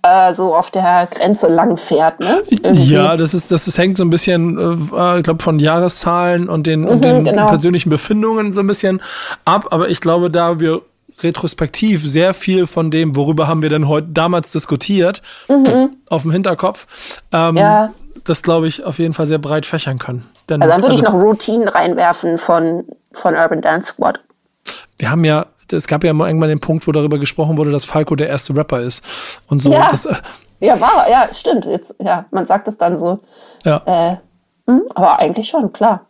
[0.05, 2.21] äh, so auf der Grenze lang fährt.
[2.21, 2.43] Ne?
[2.73, 6.67] Ja, das ist, das ist, hängt so ein bisschen, äh, ich glaube, von Jahreszahlen und
[6.67, 7.47] den, mhm, und den genau.
[7.47, 9.01] persönlichen Befindungen so ein bisschen
[9.45, 9.69] ab.
[9.71, 10.83] Aber ich glaube, da wir
[11.23, 15.97] retrospektiv sehr viel von dem, worüber haben wir denn heute damals diskutiert, mhm.
[16.09, 17.91] auf dem Hinterkopf, ähm, ja.
[18.25, 20.29] das glaube ich auf jeden Fall sehr breit fächern können.
[20.49, 24.21] Denn, also dann würde also, ich noch Routine reinwerfen von, von Urban Dance Squad.
[24.99, 27.85] Wir haben ja es gab ja mal irgendwann den Punkt, wo darüber gesprochen wurde, dass
[27.85, 29.05] Falco der erste Rapper ist.
[29.49, 29.73] Und so.
[29.73, 30.15] Ja, das, äh,
[30.61, 31.65] ja war, ja, stimmt.
[31.67, 33.21] Jetzt, ja, man sagt es dann so.
[33.65, 33.83] Ja.
[33.87, 34.19] Äh, mh,
[34.67, 36.07] hm, aber eigentlich schon, klar.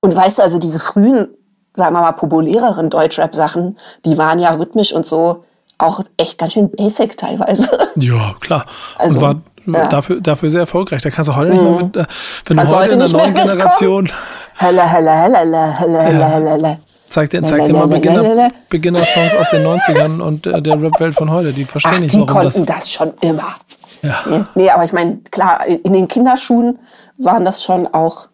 [0.00, 1.28] Und weißt du, also diese frühen,
[1.72, 5.44] sagen wir mal, populäreren Deutschrap-Sachen, die waren ja rhythmisch und so
[5.78, 7.68] auch echt ganz schön basic teilweise.
[7.96, 8.66] Ja, klar.
[8.98, 9.86] Also, und war ja.
[9.86, 11.02] dafür, dafür sehr erfolgreich.
[11.02, 11.56] Da kannst du heute mhm.
[11.56, 12.04] nicht mehr mit, äh,
[12.46, 14.10] wenn kannst du heute in der neuen Generation.
[14.56, 16.76] Hella, hella, hella, hella, hella, hella, hella.
[17.14, 21.30] Zeig dir, zeig dir mal Beginner, Beginner-Songs aus den 90ern und äh, der Rap-Welt von
[21.30, 21.52] heute.
[21.52, 23.54] Die verstehen Ach, nicht, warum die konnten das, das schon immer.
[24.02, 24.24] Ja.
[24.28, 26.80] Nee, nee aber ich meine, klar, in den Kinderschuhen
[27.16, 28.30] waren das schon auch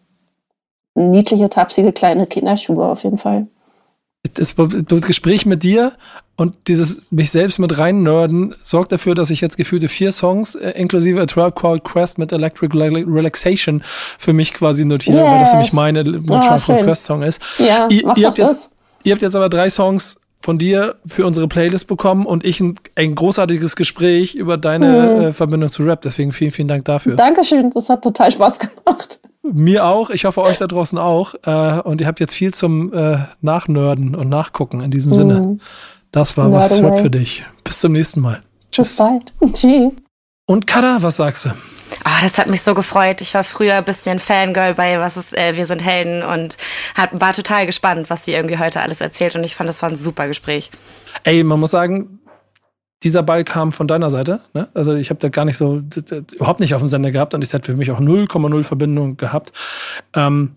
[0.95, 3.45] niedliche, tapsige kleine Kinderschuhe auf jeden Fall
[4.33, 5.93] das, das Gespräch mit dir
[6.35, 10.55] und dieses mich selbst mit rein nörden sorgt dafür, dass ich jetzt gefühlte vier Songs
[10.55, 13.83] äh, inklusive A Tribe Called Quest mit Electric Relaxation
[14.17, 15.25] für mich quasi notiere, yes.
[15.25, 17.41] weil das nämlich meine oh, Tribe Called Quest Song ist.
[17.57, 18.70] Ja, ihr, ihr habt jetzt,
[19.03, 22.75] ihr habt jetzt aber drei Songs von dir für unsere Playlist bekommen und ich ein,
[22.95, 25.21] ein großartiges Gespräch über deine mhm.
[25.21, 26.01] äh, Verbindung zu Rap.
[26.01, 27.15] Deswegen vielen, vielen Dank dafür.
[27.15, 29.19] Dankeschön, das hat total Spaß gemacht.
[29.43, 30.09] Mir auch.
[30.09, 31.35] Ich hoffe, euch da draußen auch.
[31.45, 35.15] Äh, und ihr habt jetzt viel zum äh, Nachnörden und Nachgucken in diesem mhm.
[35.15, 35.57] Sinne.
[36.11, 37.43] Das war was ist Rap für dich.
[37.63, 38.41] Bis zum nächsten Mal.
[38.71, 38.89] Tschüss.
[38.89, 39.33] Bis bald.
[39.53, 39.91] Tschüss.
[40.47, 41.49] Und Kada, was sagst du?
[42.03, 43.21] Ah, das hat mich so gefreut.
[43.21, 46.57] Ich war früher ein bisschen Fangirl bei Was ist, äh, Wir sind Helden und
[46.95, 49.35] hat, war total gespannt, was sie irgendwie heute alles erzählt.
[49.35, 50.71] Und ich fand, das war ein super Gespräch.
[51.23, 52.19] Ey, man muss sagen,
[53.03, 54.41] dieser Ball kam von deiner Seite.
[54.53, 54.69] Ne?
[54.73, 55.81] Also ich habe da gar nicht so,
[56.33, 59.51] überhaupt nicht auf dem Sender gehabt und ich hatte für mich auch 0,0 Verbindung gehabt.
[60.13, 60.51] Ähm,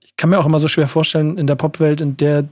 [0.00, 2.44] ich kann mir auch immer so schwer vorstellen, in der Popwelt, in der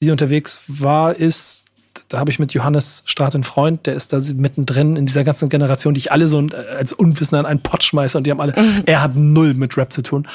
[0.00, 1.66] sie unterwegs war, ist,
[2.12, 5.48] da habe ich mit Johannes Straat einen Freund, der ist da mittendrin in dieser ganzen
[5.48, 6.46] Generation, die ich alle so
[6.76, 8.82] als Unwissender an einen Pott schmeiße und die haben alle, mhm.
[8.86, 10.28] er hat null mit Rap zu tun.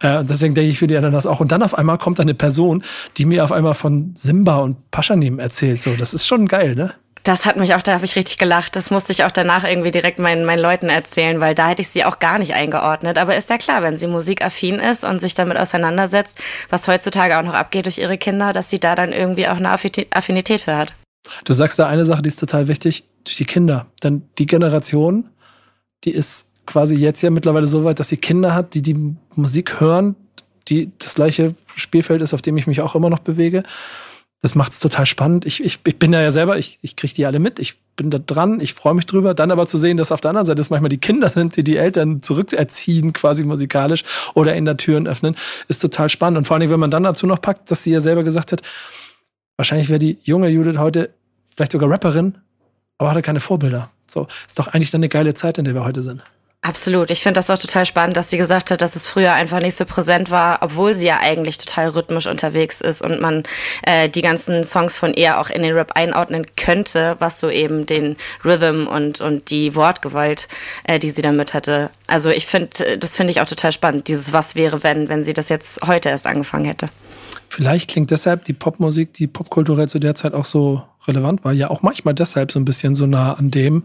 [0.00, 1.40] Äh, deswegen denke ich für die anderen das auch.
[1.40, 2.82] Und dann auf einmal kommt eine Person,
[3.16, 5.80] die mir auf einmal von Simba und Paschanim erzählt.
[5.80, 6.92] So, das ist schon geil, ne?
[7.22, 8.74] Das hat mich auch, da habe ich richtig gelacht.
[8.74, 11.88] Das musste ich auch danach irgendwie direkt meinen, meinen Leuten erzählen, weil da hätte ich
[11.88, 13.16] sie auch gar nicht eingeordnet.
[13.16, 17.44] Aber ist ja klar, wenn sie musikaffin ist und sich damit auseinandersetzt, was heutzutage auch
[17.44, 20.94] noch abgeht durch ihre Kinder, dass sie da dann irgendwie auch eine Affinität für hat.
[21.44, 23.86] Du sagst da eine Sache, die ist total wichtig, durch die Kinder.
[24.02, 25.28] Denn die Generation,
[26.04, 29.80] die ist quasi jetzt ja mittlerweile so weit, dass sie Kinder hat, die die Musik
[29.80, 30.16] hören,
[30.68, 33.62] die das gleiche Spielfeld ist, auf dem ich mich auch immer noch bewege
[34.42, 35.46] das macht es total spannend.
[35.46, 38.18] Ich, ich, ich bin ja selber, ich, ich kriege die alle mit, ich bin da
[38.18, 39.34] dran, ich freue mich drüber.
[39.34, 41.62] Dann aber zu sehen, dass auf der anderen Seite es manchmal die Kinder sind, die
[41.62, 44.02] die Eltern zurückerziehen, quasi musikalisch
[44.34, 45.36] oder in der Türen öffnen,
[45.68, 46.38] ist total spannend.
[46.38, 48.62] Und vor allem, wenn man dann dazu noch packt, dass sie ja selber gesagt hat,
[49.62, 51.10] wahrscheinlich wäre die junge Judith heute
[51.54, 52.36] vielleicht sogar Rapperin,
[52.98, 53.90] aber hatte keine Vorbilder.
[54.08, 56.20] So, ist doch eigentlich dann eine geile Zeit, in der wir heute sind.
[56.62, 57.12] Absolut.
[57.12, 59.76] Ich finde das auch total spannend, dass sie gesagt hat, dass es früher einfach nicht
[59.76, 63.44] so präsent war, obwohl sie ja eigentlich total rhythmisch unterwegs ist und man
[63.84, 67.86] äh, die ganzen Songs von ihr auch in den Rap einordnen könnte, was so eben
[67.86, 70.48] den Rhythm und, und die Wortgewalt,
[70.84, 71.90] äh, die sie damit hatte.
[72.08, 75.34] Also ich finde, das finde ich auch total spannend, dieses Was wäre, wenn, wenn sie
[75.34, 76.88] das jetzt heute erst angefangen hätte.
[77.52, 81.68] Vielleicht klingt deshalb die Popmusik, die popkulturell zu der Zeit auch so relevant war, ja
[81.68, 83.84] auch manchmal deshalb so ein bisschen so nah an dem,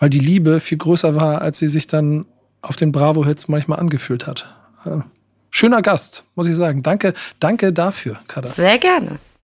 [0.00, 2.26] weil die Liebe viel größer war, als sie sich dann
[2.60, 4.48] auf den Bravo-Hits manchmal angefühlt hat.
[4.84, 4.98] Äh,
[5.48, 6.82] schöner Gast, muss ich sagen.
[6.82, 8.50] Danke, danke dafür, Kada.
[8.50, 9.20] Sehr gerne.